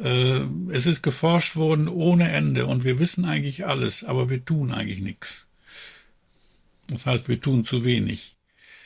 äh, 0.00 0.40
es 0.70 0.86
ist 0.86 1.02
geforscht 1.02 1.56
worden 1.56 1.88
ohne 1.88 2.30
Ende 2.30 2.66
und 2.66 2.84
wir 2.84 3.00
wissen 3.00 3.24
eigentlich 3.24 3.66
alles, 3.66 4.04
aber 4.04 4.30
wir 4.30 4.44
tun 4.44 4.72
eigentlich 4.72 5.00
nichts. 5.00 5.46
Das 6.86 7.04
heißt, 7.06 7.28
wir 7.28 7.40
tun 7.40 7.64
zu 7.64 7.84
wenig. 7.84 8.36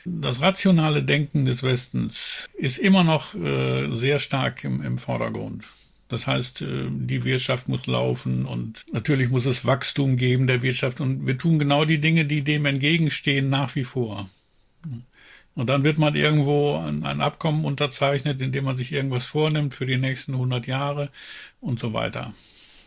Das 0.09 0.41
rationale 0.41 1.03
Denken 1.03 1.45
des 1.45 1.63
Westens 1.63 2.47
ist 2.53 2.77
immer 2.77 3.03
noch 3.03 3.35
äh, 3.35 3.93
sehr 3.93 4.19
stark 4.19 4.63
im, 4.63 4.81
im 4.81 4.97
Vordergrund. 4.97 5.65
Das 6.07 6.27
heißt, 6.27 6.61
äh, 6.61 6.87
die 6.89 7.25
Wirtschaft 7.25 7.67
muss 7.67 7.85
laufen 7.87 8.45
und 8.45 8.85
natürlich 8.93 9.29
muss 9.29 9.45
es 9.45 9.65
Wachstum 9.65 10.15
geben 10.15 10.47
der 10.47 10.61
Wirtschaft 10.61 11.01
und 11.01 11.27
wir 11.27 11.37
tun 11.37 11.59
genau 11.59 11.83
die 11.83 11.99
Dinge, 11.99 12.23
die 12.23 12.41
dem 12.41 12.65
entgegenstehen, 12.65 13.49
nach 13.49 13.75
wie 13.75 13.83
vor. 13.83 14.29
Und 15.55 15.69
dann 15.69 15.83
wird 15.83 15.97
man 15.97 16.15
irgendwo 16.15 16.77
ein, 16.77 17.03
ein 17.03 17.19
Abkommen 17.19 17.65
unterzeichnet, 17.65 18.41
in 18.41 18.53
dem 18.53 18.63
man 18.63 18.77
sich 18.77 18.93
irgendwas 18.93 19.25
vornimmt 19.25 19.75
für 19.75 19.85
die 19.85 19.97
nächsten 19.97 20.33
100 20.33 20.67
Jahre 20.67 21.09
und 21.59 21.79
so 21.79 21.91
weiter. 21.91 22.33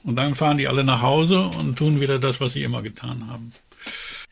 Und 0.05 0.17
dann 0.17 0.35
fahren 0.35 0.57
die 0.57 0.69
alle 0.69 0.85
nach 0.85 1.03
Hause 1.03 1.43
und 1.43 1.77
tun 1.77 2.01
wieder 2.01 2.19
das, 2.19 2.41
was 2.41 2.55
sie 2.55 2.63
immer 2.63 2.81
getan 2.81 3.27
haben. 3.27 3.53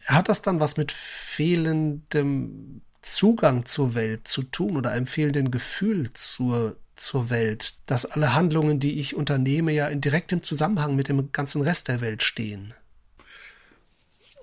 Hat 0.08 0.28
das 0.28 0.42
dann 0.42 0.58
was 0.58 0.76
mit 0.76 0.90
fehlendem 0.90 2.80
Zugang 3.02 3.66
zur 3.66 3.94
Welt 3.94 4.26
zu 4.26 4.42
tun 4.42 4.76
oder 4.76 4.90
einem 4.90 5.06
fehlenden 5.06 5.50
Gefühl 5.50 6.10
zur, 6.14 6.76
zur 6.96 7.30
Welt, 7.30 7.74
dass 7.86 8.06
alle 8.06 8.34
Handlungen, 8.34 8.80
die 8.80 8.98
ich 8.98 9.14
unternehme, 9.14 9.72
ja 9.72 9.86
in 9.86 10.00
direktem 10.00 10.42
Zusammenhang 10.42 10.96
mit 10.96 11.08
dem 11.08 11.30
ganzen 11.30 11.62
Rest 11.62 11.88
der 11.88 12.00
Welt 12.00 12.22
stehen? 12.22 12.74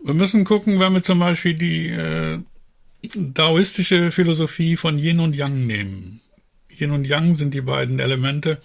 Wir 0.03 0.13
müssen 0.13 0.45
gucken, 0.45 0.79
wenn 0.79 0.93
wir 0.93 1.01
zum 1.01 1.17
Beispiel 1.17 1.55
die 1.55 1.89
äh, 1.89 2.39
daoistische 3.15 4.11
Philosophie 4.11 4.77
von 4.77 4.99
Yin 4.99 5.19
und 5.19 5.35
Yang 5.35 5.65
nehmen. 5.65 6.21
Yin 6.69 6.91
und 6.91 7.05
Yang 7.05 7.37
sind 7.37 7.53
die 7.55 7.61
beiden 7.61 7.99
Elemente 7.99 8.61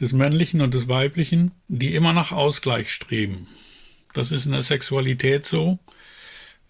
des 0.00 0.12
Männlichen 0.12 0.60
und 0.60 0.74
des 0.74 0.88
Weiblichen, 0.88 1.52
die 1.68 1.94
immer 1.94 2.12
nach 2.12 2.32
Ausgleich 2.32 2.92
streben. 2.92 3.46
Das 4.14 4.32
ist 4.32 4.46
in 4.46 4.52
der 4.52 4.64
Sexualität 4.64 5.46
so. 5.46 5.78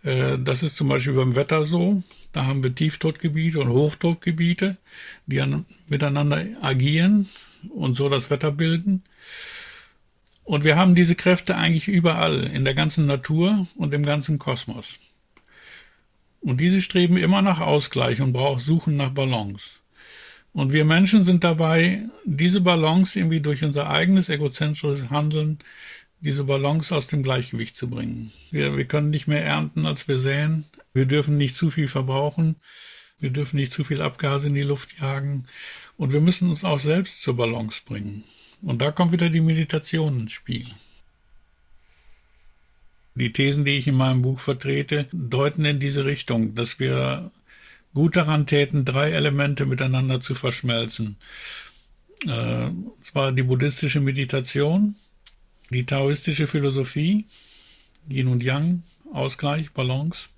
Äh, 0.02 0.38
das 0.38 0.62
ist 0.62 0.76
zum 0.76 0.88
Beispiel 0.88 1.14
beim 1.14 1.36
Wetter 1.36 1.64
so. 1.64 2.02
Da 2.32 2.46
haben 2.46 2.62
wir 2.62 2.74
Tiefdruckgebiete 2.74 3.60
und 3.60 3.68
Hochdruckgebiete, 3.68 4.76
die 5.26 5.42
miteinander 5.88 6.44
agieren 6.60 7.28
und 7.70 7.96
so 7.96 8.08
das 8.08 8.30
Wetter 8.30 8.52
bilden. 8.52 9.02
Und 10.44 10.64
wir 10.64 10.76
haben 10.76 10.94
diese 10.94 11.14
Kräfte 11.14 11.56
eigentlich 11.56 11.88
überall, 11.88 12.44
in 12.44 12.64
der 12.64 12.74
ganzen 12.74 13.06
Natur 13.06 13.66
und 13.76 13.94
im 13.94 14.04
ganzen 14.04 14.38
Kosmos. 14.38 14.94
Und 16.40 16.60
diese 16.60 16.80
streben 16.82 17.16
immer 17.16 17.42
nach 17.42 17.60
Ausgleich 17.60 18.20
und 18.20 18.32
brauchen, 18.32 18.60
suchen 18.60 18.96
nach 18.96 19.10
Balance. 19.10 19.80
Und 20.52 20.72
wir 20.72 20.84
Menschen 20.84 21.24
sind 21.24 21.44
dabei, 21.44 22.02
diese 22.24 22.60
Balance 22.60 23.18
irgendwie 23.18 23.40
durch 23.40 23.62
unser 23.62 23.88
eigenes 23.88 24.28
egozentrisches 24.28 25.10
Handeln 25.10 25.58
diese 26.20 26.44
Balance 26.44 26.94
aus 26.94 27.06
dem 27.06 27.22
Gleichgewicht 27.22 27.76
zu 27.76 27.88
bringen. 27.88 28.32
Wir, 28.50 28.76
wir 28.76 28.84
können 28.84 29.10
nicht 29.10 29.26
mehr 29.26 29.44
ernten, 29.44 29.86
als 29.86 30.06
wir 30.08 30.18
säen. 30.18 30.64
Wir 30.92 31.06
dürfen 31.06 31.36
nicht 31.36 31.56
zu 31.56 31.70
viel 31.70 31.88
verbrauchen. 31.88 32.56
Wir 33.18 33.30
dürfen 33.30 33.56
nicht 33.56 33.72
zu 33.72 33.84
viel 33.84 34.02
Abgase 34.02 34.48
in 34.48 34.54
die 34.54 34.62
Luft 34.62 35.00
jagen. 35.00 35.46
Und 35.96 36.12
wir 36.12 36.20
müssen 36.20 36.50
uns 36.50 36.64
auch 36.64 36.78
selbst 36.78 37.22
zur 37.22 37.36
Balance 37.36 37.82
bringen. 37.84 38.24
Und 38.62 38.82
da 38.82 38.90
kommt 38.90 39.12
wieder 39.12 39.30
die 39.30 39.40
Meditation 39.40 40.20
ins 40.20 40.32
Spiel. 40.32 40.66
Die 43.14 43.32
Thesen, 43.32 43.64
die 43.64 43.76
ich 43.76 43.88
in 43.88 43.96
meinem 43.96 44.22
Buch 44.22 44.40
vertrete, 44.40 45.08
deuten 45.12 45.64
in 45.64 45.80
diese 45.80 46.04
Richtung, 46.04 46.54
dass 46.54 46.78
wir 46.78 47.30
gut 47.92 48.16
daran 48.16 48.46
täten, 48.46 48.84
drei 48.84 49.10
Elemente 49.10 49.66
miteinander 49.66 50.20
zu 50.20 50.34
verschmelzen. 50.34 51.16
Äh, 52.26 52.70
zwar 53.02 53.32
die 53.32 53.42
buddhistische 53.42 54.00
Meditation, 54.00 54.94
die 55.70 55.86
taoistische 55.86 56.46
Philosophie, 56.46 57.24
Yin 58.08 58.28
und 58.28 58.42
Yang, 58.42 58.82
Ausgleich, 59.12 59.70
Balance 59.72 60.28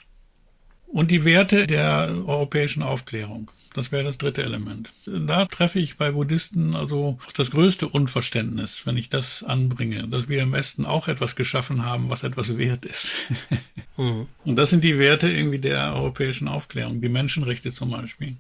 und 0.86 1.10
die 1.10 1.24
Werte 1.24 1.66
der 1.66 2.10
europäischen 2.26 2.82
Aufklärung. 2.82 3.50
Das 3.74 3.90
wäre 3.90 4.04
das 4.04 4.18
dritte 4.18 4.42
Element. 4.42 4.90
Da 5.06 5.46
treffe 5.46 5.78
ich 5.78 5.96
bei 5.96 6.10
Buddhisten 6.10 6.76
also 6.76 7.18
das 7.34 7.50
größte 7.50 7.88
Unverständnis, 7.88 8.84
wenn 8.84 8.98
ich 8.98 9.08
das 9.08 9.42
anbringe, 9.42 10.06
dass 10.08 10.28
wir 10.28 10.42
im 10.42 10.52
Westen 10.52 10.84
auch 10.84 11.08
etwas 11.08 11.36
geschaffen 11.36 11.84
haben, 11.84 12.10
was 12.10 12.22
etwas 12.22 12.56
wert 12.58 12.84
ist. 12.84 13.08
Mhm. 13.98 14.26
Und 14.46 14.56
das 14.56 14.70
sind 14.70 14.84
die 14.84 14.98
Werte 14.98 15.30
irgendwie 15.30 15.58
der 15.58 15.92
europäischen 15.94 16.48
Aufklärung, 16.48 17.02
die 17.02 17.10
Menschenrechte 17.10 17.72
zum 17.72 17.90
Beispiel. 17.90 18.36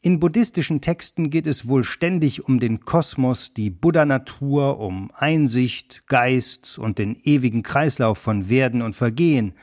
In 0.00 0.20
buddhistischen 0.20 0.80
Texten 0.80 1.28
geht 1.28 1.48
es 1.48 1.66
wohl 1.66 1.82
ständig 1.82 2.44
um 2.44 2.60
den 2.60 2.84
Kosmos, 2.84 3.52
die 3.52 3.68
Buddha-Natur, 3.68 4.78
um 4.78 5.10
Einsicht, 5.12 6.06
Geist 6.06 6.78
und 6.78 6.98
den 6.98 7.16
ewigen 7.24 7.64
Kreislauf 7.64 8.18
von 8.18 8.48
Werden 8.48 8.80
und 8.80 8.94
Vergehen. 8.94 9.54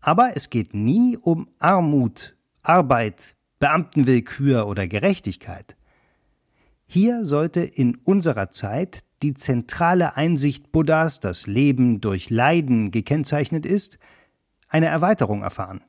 Aber 0.00 0.32
es 0.34 0.50
geht 0.50 0.74
nie 0.74 1.16
um 1.16 1.48
Armut, 1.60 2.36
Arbeit, 2.62 3.36
Beamtenwillkür 3.60 4.66
oder 4.66 4.88
Gerechtigkeit. 4.88 5.76
Hier 6.88 7.24
sollte 7.24 7.60
in 7.60 7.96
unserer 8.02 8.50
Zeit 8.50 9.04
die 9.22 9.34
zentrale 9.34 10.16
Einsicht 10.16 10.72
Buddhas, 10.72 11.20
dass 11.20 11.46
Leben 11.46 12.00
durch 12.00 12.30
Leiden 12.30 12.90
gekennzeichnet 12.90 13.64
ist, 13.64 13.98
eine 14.68 14.86
Erweiterung 14.86 15.42
erfahren? 15.42 15.82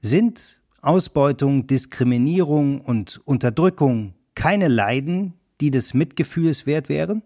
Sind 0.00 0.61
Ausbeutung, 0.84 1.68
Diskriminierung 1.68 2.80
und 2.80 3.20
Unterdrückung 3.24 4.14
keine 4.34 4.66
Leiden, 4.66 5.34
die 5.60 5.70
des 5.70 5.94
Mitgefühls 5.94 6.66
wert 6.66 6.88
wären? 6.88 7.22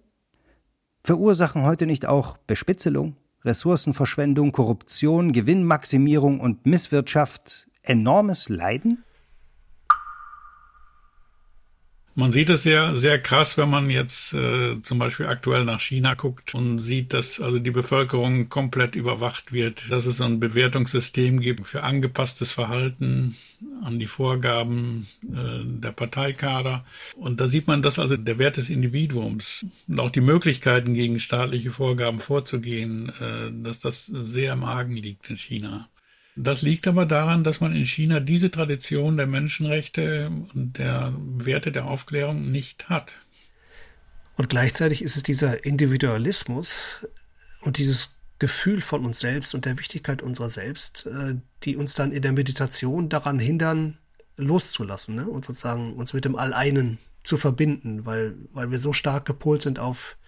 Verursachen 1.02 1.62
heute 1.62 1.86
nicht 1.86 2.04
auch 2.04 2.36
Bespitzelung, 2.36 3.16
Ressourcenverschwendung, 3.46 4.52
Korruption, 4.52 5.32
Gewinnmaximierung 5.32 6.38
und 6.38 6.66
Misswirtschaft 6.66 7.66
enormes 7.80 8.50
Leiden? 8.50 9.05
Man 12.18 12.32
sieht 12.32 12.48
es 12.48 12.62
sehr, 12.62 12.96
sehr 12.96 13.20
krass, 13.20 13.58
wenn 13.58 13.68
man 13.68 13.90
jetzt 13.90 14.32
äh, 14.32 14.80
zum 14.80 14.98
Beispiel 14.98 15.26
aktuell 15.26 15.66
nach 15.66 15.80
China 15.80 16.14
guckt 16.14 16.54
und 16.54 16.78
sieht, 16.78 17.12
dass 17.12 17.42
also 17.42 17.58
die 17.58 17.70
Bevölkerung 17.70 18.48
komplett 18.48 18.96
überwacht 18.96 19.52
wird, 19.52 19.92
dass 19.92 20.06
es 20.06 20.22
ein 20.22 20.40
Bewertungssystem 20.40 21.40
gibt 21.40 21.66
für 21.66 21.82
angepasstes 21.82 22.52
Verhalten 22.52 23.36
an 23.82 23.98
die 23.98 24.06
Vorgaben 24.06 25.06
äh, 25.24 25.60
der 25.62 25.92
Parteikader. 25.92 26.86
Und 27.16 27.38
da 27.38 27.48
sieht 27.48 27.66
man, 27.66 27.82
dass 27.82 27.98
also 27.98 28.16
der 28.16 28.38
Wert 28.38 28.56
des 28.56 28.70
Individuums 28.70 29.66
und 29.86 30.00
auch 30.00 30.10
die 30.10 30.22
Möglichkeiten, 30.22 30.94
gegen 30.94 31.20
staatliche 31.20 31.70
Vorgaben 31.70 32.20
vorzugehen, 32.20 33.10
äh, 33.20 33.52
dass 33.62 33.80
das 33.80 34.06
sehr 34.06 34.54
im 34.54 34.64
Argen 34.64 34.96
liegt 34.96 35.28
in 35.28 35.36
China. 35.36 35.90
Das 36.36 36.60
liegt 36.60 36.86
aber 36.86 37.06
daran, 37.06 37.44
dass 37.44 37.60
man 37.60 37.74
in 37.74 37.86
China 37.86 38.20
diese 38.20 38.50
Tradition 38.50 39.16
der 39.16 39.26
Menschenrechte 39.26 40.30
und 40.54 40.78
der 40.78 41.14
Werte 41.18 41.72
der 41.72 41.86
Aufklärung 41.86 42.52
nicht 42.52 42.90
hat. 42.90 43.14
Und 44.36 44.50
gleichzeitig 44.50 45.02
ist 45.02 45.16
es 45.16 45.22
dieser 45.22 45.64
Individualismus 45.64 47.08
und 47.62 47.78
dieses 47.78 48.16
Gefühl 48.38 48.82
von 48.82 49.06
uns 49.06 49.20
selbst 49.20 49.54
und 49.54 49.64
der 49.64 49.78
Wichtigkeit 49.78 50.20
unserer 50.20 50.50
selbst, 50.50 51.06
äh, 51.06 51.36
die 51.62 51.76
uns 51.76 51.94
dann 51.94 52.12
in 52.12 52.20
der 52.20 52.32
Meditation 52.32 53.08
daran 53.08 53.38
hindern, 53.38 53.96
loszulassen 54.36 55.14
ne? 55.14 55.26
und 55.26 55.46
sozusagen 55.46 55.94
uns 55.94 56.12
mit 56.12 56.26
dem 56.26 56.36
Alleinen 56.36 56.98
zu 57.22 57.38
verbinden, 57.38 58.04
weil, 58.04 58.36
weil 58.52 58.70
wir 58.70 58.78
so 58.78 58.92
stark 58.92 59.24
gepolt 59.24 59.62
sind 59.62 59.78
auf, 59.78 60.18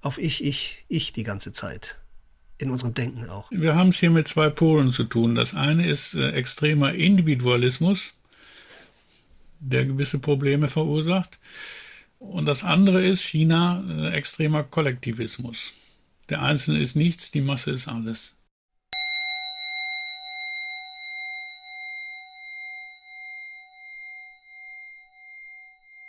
auf 0.00 0.18
ich, 0.18 0.42
ich, 0.44 0.84
ich 0.88 1.12
die 1.12 1.22
ganze 1.22 1.52
Zeit 1.52 1.96
in 2.58 2.70
unserem 2.70 2.94
Denken 2.94 3.28
auch. 3.30 3.50
Wir 3.50 3.74
haben 3.74 3.90
es 3.90 3.98
hier 3.98 4.10
mit 4.10 4.28
zwei 4.28 4.50
Polen 4.50 4.92
zu 4.92 5.04
tun. 5.04 5.34
Das 5.34 5.54
eine 5.54 5.86
ist 5.86 6.14
äh, 6.14 6.30
extremer 6.32 6.92
Individualismus, 6.92 8.18
der 9.60 9.86
gewisse 9.86 10.18
Probleme 10.18 10.68
verursacht. 10.68 11.38
Und 12.18 12.46
das 12.46 12.64
andere 12.64 13.04
ist 13.04 13.22
China, 13.22 13.84
äh, 13.88 14.12
extremer 14.12 14.64
Kollektivismus. 14.64 15.72
Der 16.28 16.42
Einzelne 16.42 16.80
ist 16.80 16.96
nichts, 16.96 17.30
die 17.30 17.40
Masse 17.40 17.70
ist 17.70 17.88
alles. 17.88 18.34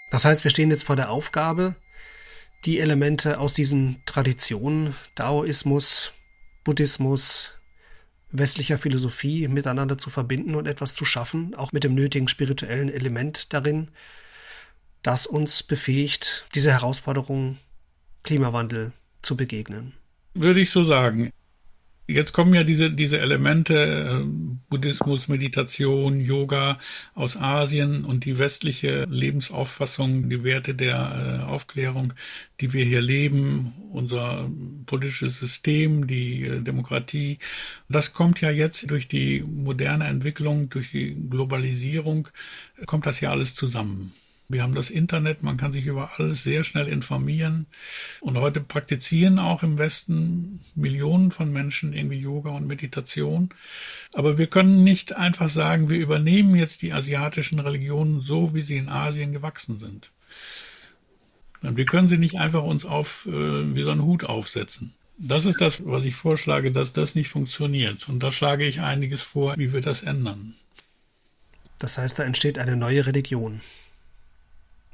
Das 0.09 0.25
heißt, 0.25 0.43
wir 0.43 0.51
stehen 0.51 0.71
jetzt 0.71 0.83
vor 0.83 0.95
der 0.95 1.11
Aufgabe, 1.11 1.75
die 2.65 2.79
Elemente 2.79 3.39
aus 3.39 3.53
diesen 3.53 4.01
Traditionen, 4.05 4.95
Daoismus, 5.13 6.13
Buddhismus, 6.69 7.55
westlicher 8.29 8.77
Philosophie 8.77 9.47
miteinander 9.47 9.97
zu 9.97 10.11
verbinden 10.11 10.53
und 10.53 10.67
etwas 10.67 10.93
zu 10.93 11.03
schaffen, 11.03 11.55
auch 11.55 11.71
mit 11.71 11.83
dem 11.83 11.95
nötigen 11.95 12.27
spirituellen 12.27 12.93
Element 12.93 13.53
darin, 13.53 13.87
das 15.01 15.25
uns 15.25 15.63
befähigt, 15.63 16.45
diese 16.53 16.71
Herausforderung 16.71 17.57
Klimawandel 18.21 18.91
zu 19.23 19.35
begegnen. 19.35 19.93
Würde 20.35 20.59
ich 20.59 20.69
so 20.69 20.83
sagen. 20.83 21.31
Jetzt 22.09 22.33
kommen 22.33 22.55
ja 22.55 22.63
diese, 22.63 22.89
diese 22.89 23.19
Elemente, 23.19 23.75
äh, 23.75 24.25
Buddhismus, 24.67 25.27
Meditation, 25.27 26.19
Yoga 26.19 26.79
aus 27.13 27.37
Asien 27.37 28.03
und 28.03 28.25
die 28.25 28.39
westliche 28.39 29.05
Lebensauffassung, 29.07 30.27
die 30.27 30.43
Werte 30.43 30.73
der 30.73 31.43
äh, 31.43 31.43
Aufklärung, 31.45 32.15
die 32.61 32.73
wir 32.73 32.83
hier 32.83 33.01
leben, 33.01 33.73
unser 33.91 34.49
politisches 34.87 35.39
System, 35.39 36.07
die 36.07 36.45
äh, 36.45 36.61
Demokratie. 36.61 37.37
Das 37.89 38.11
kommt 38.11 38.41
ja 38.41 38.49
jetzt 38.49 38.89
durch 38.89 39.07
die 39.07 39.41
moderne 39.41 40.05
Entwicklung, 40.05 40.71
durch 40.71 40.89
die 40.89 41.15
Globalisierung, 41.29 42.27
kommt 42.87 43.05
das 43.05 43.21
ja 43.21 43.29
alles 43.29 43.53
zusammen. 43.53 44.13
Wir 44.51 44.63
haben 44.63 44.73
das 44.73 44.89
Internet, 44.89 45.43
man 45.43 45.57
kann 45.57 45.71
sich 45.71 45.85
über 45.85 46.09
alles 46.17 46.41
sehr 46.41 46.63
schnell 46.63 46.87
informieren. 46.87 47.67
Und 48.19 48.35
heute 48.35 48.61
praktizieren 48.61 49.37
auch 49.37 49.61
im 49.61 49.77
Westen 49.77 50.61
Millionen 50.73 51.31
von 51.31 51.53
Menschen 51.53 51.93
irgendwie 51.93 52.17
Yoga 52.17 52.49
und 52.49 52.65
Meditation. 52.65 53.49
Aber 54.11 54.39
wir 54.39 54.47
können 54.47 54.83
nicht 54.83 55.15
einfach 55.15 55.49
sagen, 55.49 55.91
wir 55.91 55.99
übernehmen 55.99 56.55
jetzt 56.55 56.81
die 56.81 56.93
asiatischen 56.93 57.59
Religionen 57.59 58.21
so, 58.21 58.55
wie 58.55 58.63
sie 58.63 58.77
in 58.77 58.89
Asien 58.89 59.33
gewachsen 59.33 59.77
sind. 59.77 60.09
Wir 61.61 61.85
können 61.85 62.07
sie 62.07 62.17
nicht 62.17 62.39
einfach 62.39 62.63
uns 62.63 62.85
auf 62.85 63.27
äh, 63.27 63.75
wie 63.75 63.83
so 63.83 63.91
einen 63.91 64.03
Hut 64.03 64.23
aufsetzen. 64.23 64.95
Das 65.19 65.45
ist 65.45 65.61
das, 65.61 65.85
was 65.85 66.05
ich 66.05 66.15
vorschlage, 66.15 66.71
dass 66.71 66.91
das 66.91 67.13
nicht 67.13 67.29
funktioniert. 67.29 68.09
Und 68.09 68.23
da 68.23 68.31
schlage 68.31 68.65
ich 68.65 68.81
einiges 68.81 69.21
vor, 69.21 69.55
wie 69.57 69.73
wir 69.73 69.81
das 69.81 70.01
ändern. 70.01 70.55
Das 71.77 71.99
heißt, 71.99 72.17
da 72.17 72.23
entsteht 72.23 72.57
eine 72.57 72.75
neue 72.75 73.05
Religion. 73.05 73.61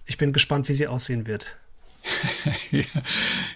Ich 0.05 0.17
bin 0.17 0.33
gespannt, 0.33 0.69
wie 0.69 0.73
sie 0.73 0.87
aussehen 0.87 1.27
wird. 1.27 1.57
ja. 2.71 2.83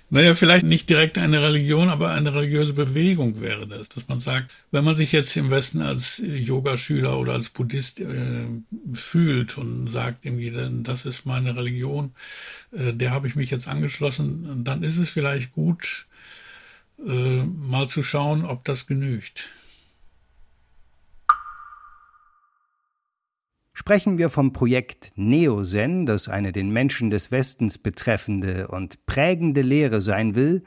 Naja, 0.10 0.34
vielleicht 0.34 0.66
nicht 0.66 0.90
direkt 0.90 1.18
eine 1.18 1.42
Religion, 1.42 1.90
aber 1.90 2.12
eine 2.12 2.34
religiöse 2.34 2.74
Bewegung 2.74 3.42
wäre 3.42 3.68
das, 3.68 3.90
dass 3.90 4.08
man 4.08 4.20
sagt, 4.20 4.56
wenn 4.72 4.84
man 4.84 4.96
sich 4.96 5.12
jetzt 5.12 5.36
im 5.38 5.52
Westen 5.52 5.82
als 5.82 6.22
Yogaschüler 6.26 7.20
oder 7.20 7.34
als 7.34 7.50
Buddhist 7.50 8.00
äh, 8.00 8.48
fühlt 8.94 9.58
und 9.58 9.92
sagt 9.92 10.26
irgendwie, 10.26 10.52
das 10.84 11.06
ist 11.06 11.26
meine 11.26 11.56
Religion, 11.56 12.12
äh, 12.72 12.94
der 12.94 13.12
habe 13.12 13.28
ich 13.28 13.36
mich 13.36 13.52
jetzt 13.52 13.68
angeschlossen, 13.68 14.64
dann 14.64 14.84
ist 14.84 14.98
es 14.98 15.10
vielleicht 15.10 15.52
gut, 15.52 16.08
äh, 17.06 17.44
mal 17.44 17.88
zu 17.88 18.04
schauen, 18.04 18.46
ob 18.46 18.66
das 18.66 18.88
genügt. 18.88 19.48
Sprechen 23.80 24.18
wir 24.18 24.28
vom 24.28 24.52
Projekt 24.52 25.14
Neozen, 25.16 26.06
das 26.06 26.28
eine 26.28 26.52
den 26.52 26.70
Menschen 26.70 27.12
des 27.12 27.32
Westens 27.32 27.78
betreffende 27.78 28.68
und 28.68 29.06
prägende 29.06 29.62
Lehre 29.62 30.02
sein 30.02 30.36
will, 30.36 30.64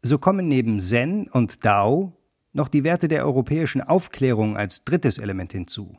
so 0.00 0.16
kommen 0.16 0.48
neben 0.48 0.80
Zen 0.80 1.28
und 1.28 1.62
Dao 1.62 2.16
noch 2.54 2.68
die 2.68 2.84
Werte 2.84 3.06
der 3.06 3.26
europäischen 3.26 3.82
Aufklärung 3.82 4.56
als 4.56 4.86
drittes 4.86 5.18
Element 5.18 5.52
hinzu. 5.52 5.98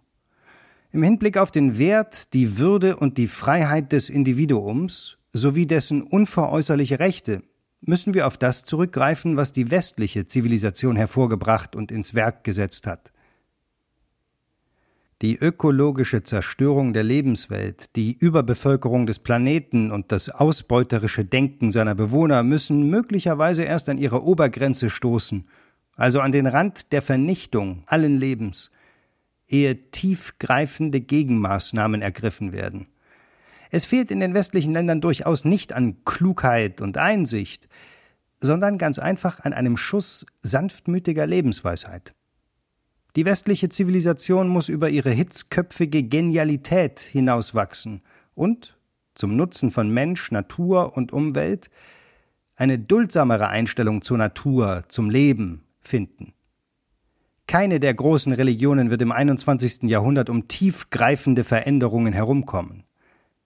Im 0.91 1.03
Hinblick 1.03 1.37
auf 1.37 1.51
den 1.51 1.77
Wert, 1.77 2.33
die 2.33 2.57
Würde 2.57 2.95
und 2.95 3.19
die 3.19 3.27
Freiheit 3.27 3.91
des 3.91 4.09
Individuums 4.09 5.19
sowie 5.33 5.67
dessen 5.67 6.01
unveräußerliche 6.01 6.97
Rechte 6.97 7.43
müssen 7.79 8.15
wir 8.15 8.25
auf 8.25 8.39
das 8.39 8.65
zurückgreifen, 8.65 9.37
was 9.37 9.51
die 9.51 9.69
westliche 9.69 10.25
Zivilisation 10.25 10.95
hervorgebracht 10.95 11.75
und 11.75 11.91
ins 11.91 12.15
Werk 12.15 12.43
gesetzt 12.43 12.87
hat. 12.87 13.12
Die 15.23 15.37
ökologische 15.37 16.23
Zerstörung 16.23 16.91
der 16.91 17.03
Lebenswelt, 17.03 17.95
die 17.95 18.11
Überbevölkerung 18.11 19.05
des 19.05 19.19
Planeten 19.19 19.89
und 19.89 20.11
das 20.11 20.27
ausbeuterische 20.27 21.23
Denken 21.23 21.71
seiner 21.71 21.95
Bewohner 21.95 22.43
müssen 22.43 22.89
möglicherweise 22.89 23.63
erst 23.63 23.87
an 23.87 23.97
ihre 23.97 24.21
Obergrenze 24.25 24.89
stoßen, 24.89 25.47
also 25.95 26.19
an 26.19 26.33
den 26.33 26.45
Rand 26.45 26.91
der 26.91 27.01
Vernichtung 27.01 27.83
allen 27.85 28.19
Lebens, 28.19 28.69
ehe 29.47 29.91
tiefgreifende 29.91 30.99
Gegenmaßnahmen 30.99 32.01
ergriffen 32.01 32.51
werden. 32.51 32.87
Es 33.71 33.85
fehlt 33.85 34.11
in 34.11 34.19
den 34.19 34.33
westlichen 34.33 34.73
Ländern 34.73 34.99
durchaus 34.99 35.45
nicht 35.45 35.71
an 35.71 36.03
Klugheit 36.03 36.81
und 36.81 36.97
Einsicht, 36.97 37.69
sondern 38.41 38.77
ganz 38.77 38.99
einfach 38.99 39.39
an 39.39 39.53
einem 39.53 39.77
Schuss 39.77 40.25
sanftmütiger 40.41 41.25
Lebensweisheit. 41.25 42.13
Die 43.15 43.25
westliche 43.25 43.69
Zivilisation 43.69 44.47
muss 44.47 44.69
über 44.69 44.89
ihre 44.89 45.11
hitzköpfige 45.11 46.03
Genialität 46.03 46.99
hinauswachsen 46.99 48.01
und, 48.33 48.75
zum 49.13 49.35
Nutzen 49.35 49.69
von 49.69 49.89
Mensch, 49.89 50.31
Natur 50.31 50.97
und 50.97 51.13
Umwelt, 51.13 51.69
eine 52.55 52.79
duldsamere 52.79 53.49
Einstellung 53.49 54.01
zur 54.01 54.17
Natur, 54.17 54.83
zum 54.87 55.11
Leben 55.11 55.63
finden. 55.81 56.33
Keine 57.45 57.79
der 57.79 57.93
großen 57.93 58.33
Religionen 58.33 58.89
wird 58.89 59.03
im 59.03 59.11
21. 59.11 59.83
Jahrhundert 59.83 60.29
um 60.29 60.47
tiefgreifende 60.47 61.43
Veränderungen 61.43 62.13
herumkommen. 62.13 62.83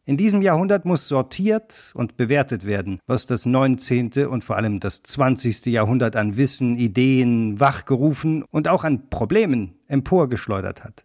In 0.07 0.15
diesem 0.15 0.41
Jahrhundert 0.41 0.85
muss 0.85 1.09
sortiert 1.09 1.91
und 1.93 2.15
bewertet 2.15 2.65
werden, 2.65 3.01
was 3.07 3.25
das 3.25 3.45
19. 3.45 4.27
und 4.27 4.41
vor 4.41 4.55
allem 4.55 4.79
das 4.79 5.03
20. 5.03 5.65
Jahrhundert 5.65 6.15
an 6.15 6.37
Wissen, 6.37 6.77
Ideen 6.77 7.59
wachgerufen 7.59 8.43
und 8.43 8.69
auch 8.69 8.85
an 8.85 9.09
Problemen 9.09 9.75
emporgeschleudert 9.89 10.85
hat. 10.85 11.03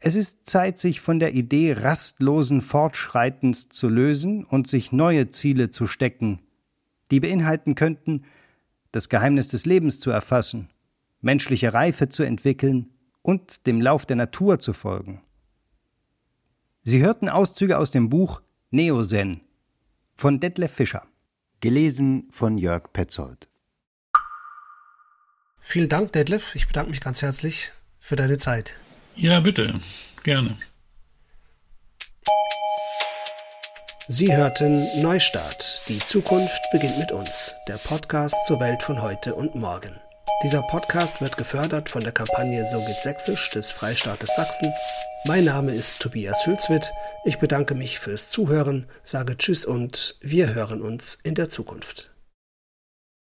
Es 0.00 0.14
ist 0.14 0.46
Zeit, 0.46 0.78
sich 0.78 1.02
von 1.02 1.18
der 1.18 1.34
Idee 1.34 1.74
rastlosen 1.74 2.62
Fortschreitens 2.62 3.68
zu 3.68 3.90
lösen 3.90 4.44
und 4.44 4.66
sich 4.66 4.90
neue 4.90 5.28
Ziele 5.28 5.68
zu 5.68 5.86
stecken, 5.86 6.40
die 7.10 7.20
beinhalten 7.20 7.74
könnten, 7.74 8.22
das 8.90 9.10
Geheimnis 9.10 9.48
des 9.48 9.66
Lebens 9.66 10.00
zu 10.00 10.10
erfassen, 10.10 10.70
menschliche 11.20 11.74
Reife 11.74 12.08
zu 12.08 12.22
entwickeln 12.22 12.90
und 13.20 13.66
dem 13.66 13.82
Lauf 13.82 14.06
der 14.06 14.16
Natur 14.16 14.60
zu 14.60 14.72
folgen. 14.72 15.20
Sie 16.88 17.02
hörten 17.02 17.28
Auszüge 17.28 17.78
aus 17.78 17.90
dem 17.90 18.10
Buch 18.10 18.42
Neosen 18.70 19.40
von 20.14 20.38
Detlef 20.38 20.72
Fischer, 20.72 21.02
gelesen 21.58 22.28
von 22.30 22.58
Jörg 22.58 22.92
Petzold. 22.92 23.48
Vielen 25.58 25.88
Dank, 25.88 26.12
Detlef. 26.12 26.54
Ich 26.54 26.68
bedanke 26.68 26.90
mich 26.90 27.00
ganz 27.00 27.22
herzlich 27.22 27.72
für 27.98 28.14
deine 28.14 28.38
Zeit. 28.38 28.70
Ja, 29.16 29.40
bitte. 29.40 29.80
Gerne. 30.22 30.56
Sie 34.06 34.32
hörten 34.36 34.86
Neustart. 35.02 35.82
Die 35.88 35.98
Zukunft 35.98 36.62
beginnt 36.70 37.00
mit 37.00 37.10
uns. 37.10 37.56
Der 37.66 37.78
Podcast 37.78 38.36
zur 38.46 38.60
Welt 38.60 38.84
von 38.84 39.02
heute 39.02 39.34
und 39.34 39.56
morgen. 39.56 39.98
Dieser 40.42 40.62
Podcast 40.62 41.20
wird 41.20 41.36
gefördert 41.36 41.88
von 41.88 42.02
der 42.02 42.12
Kampagne 42.12 42.64
So 42.66 42.78
geht 42.84 43.02
Sächsisch 43.02 43.50
des 43.50 43.70
Freistaates 43.70 44.36
Sachsen. 44.36 44.72
Mein 45.24 45.44
Name 45.44 45.72
ist 45.72 46.00
Tobias 46.00 46.46
Hülswit. 46.46 46.92
Ich 47.24 47.38
bedanke 47.38 47.74
mich 47.74 47.98
fürs 47.98 48.28
Zuhören, 48.28 48.86
sage 49.02 49.38
Tschüss 49.38 49.64
und 49.64 50.16
wir 50.20 50.54
hören 50.54 50.82
uns 50.82 51.18
in 51.22 51.34
der 51.34 51.48
Zukunft. 51.48 52.10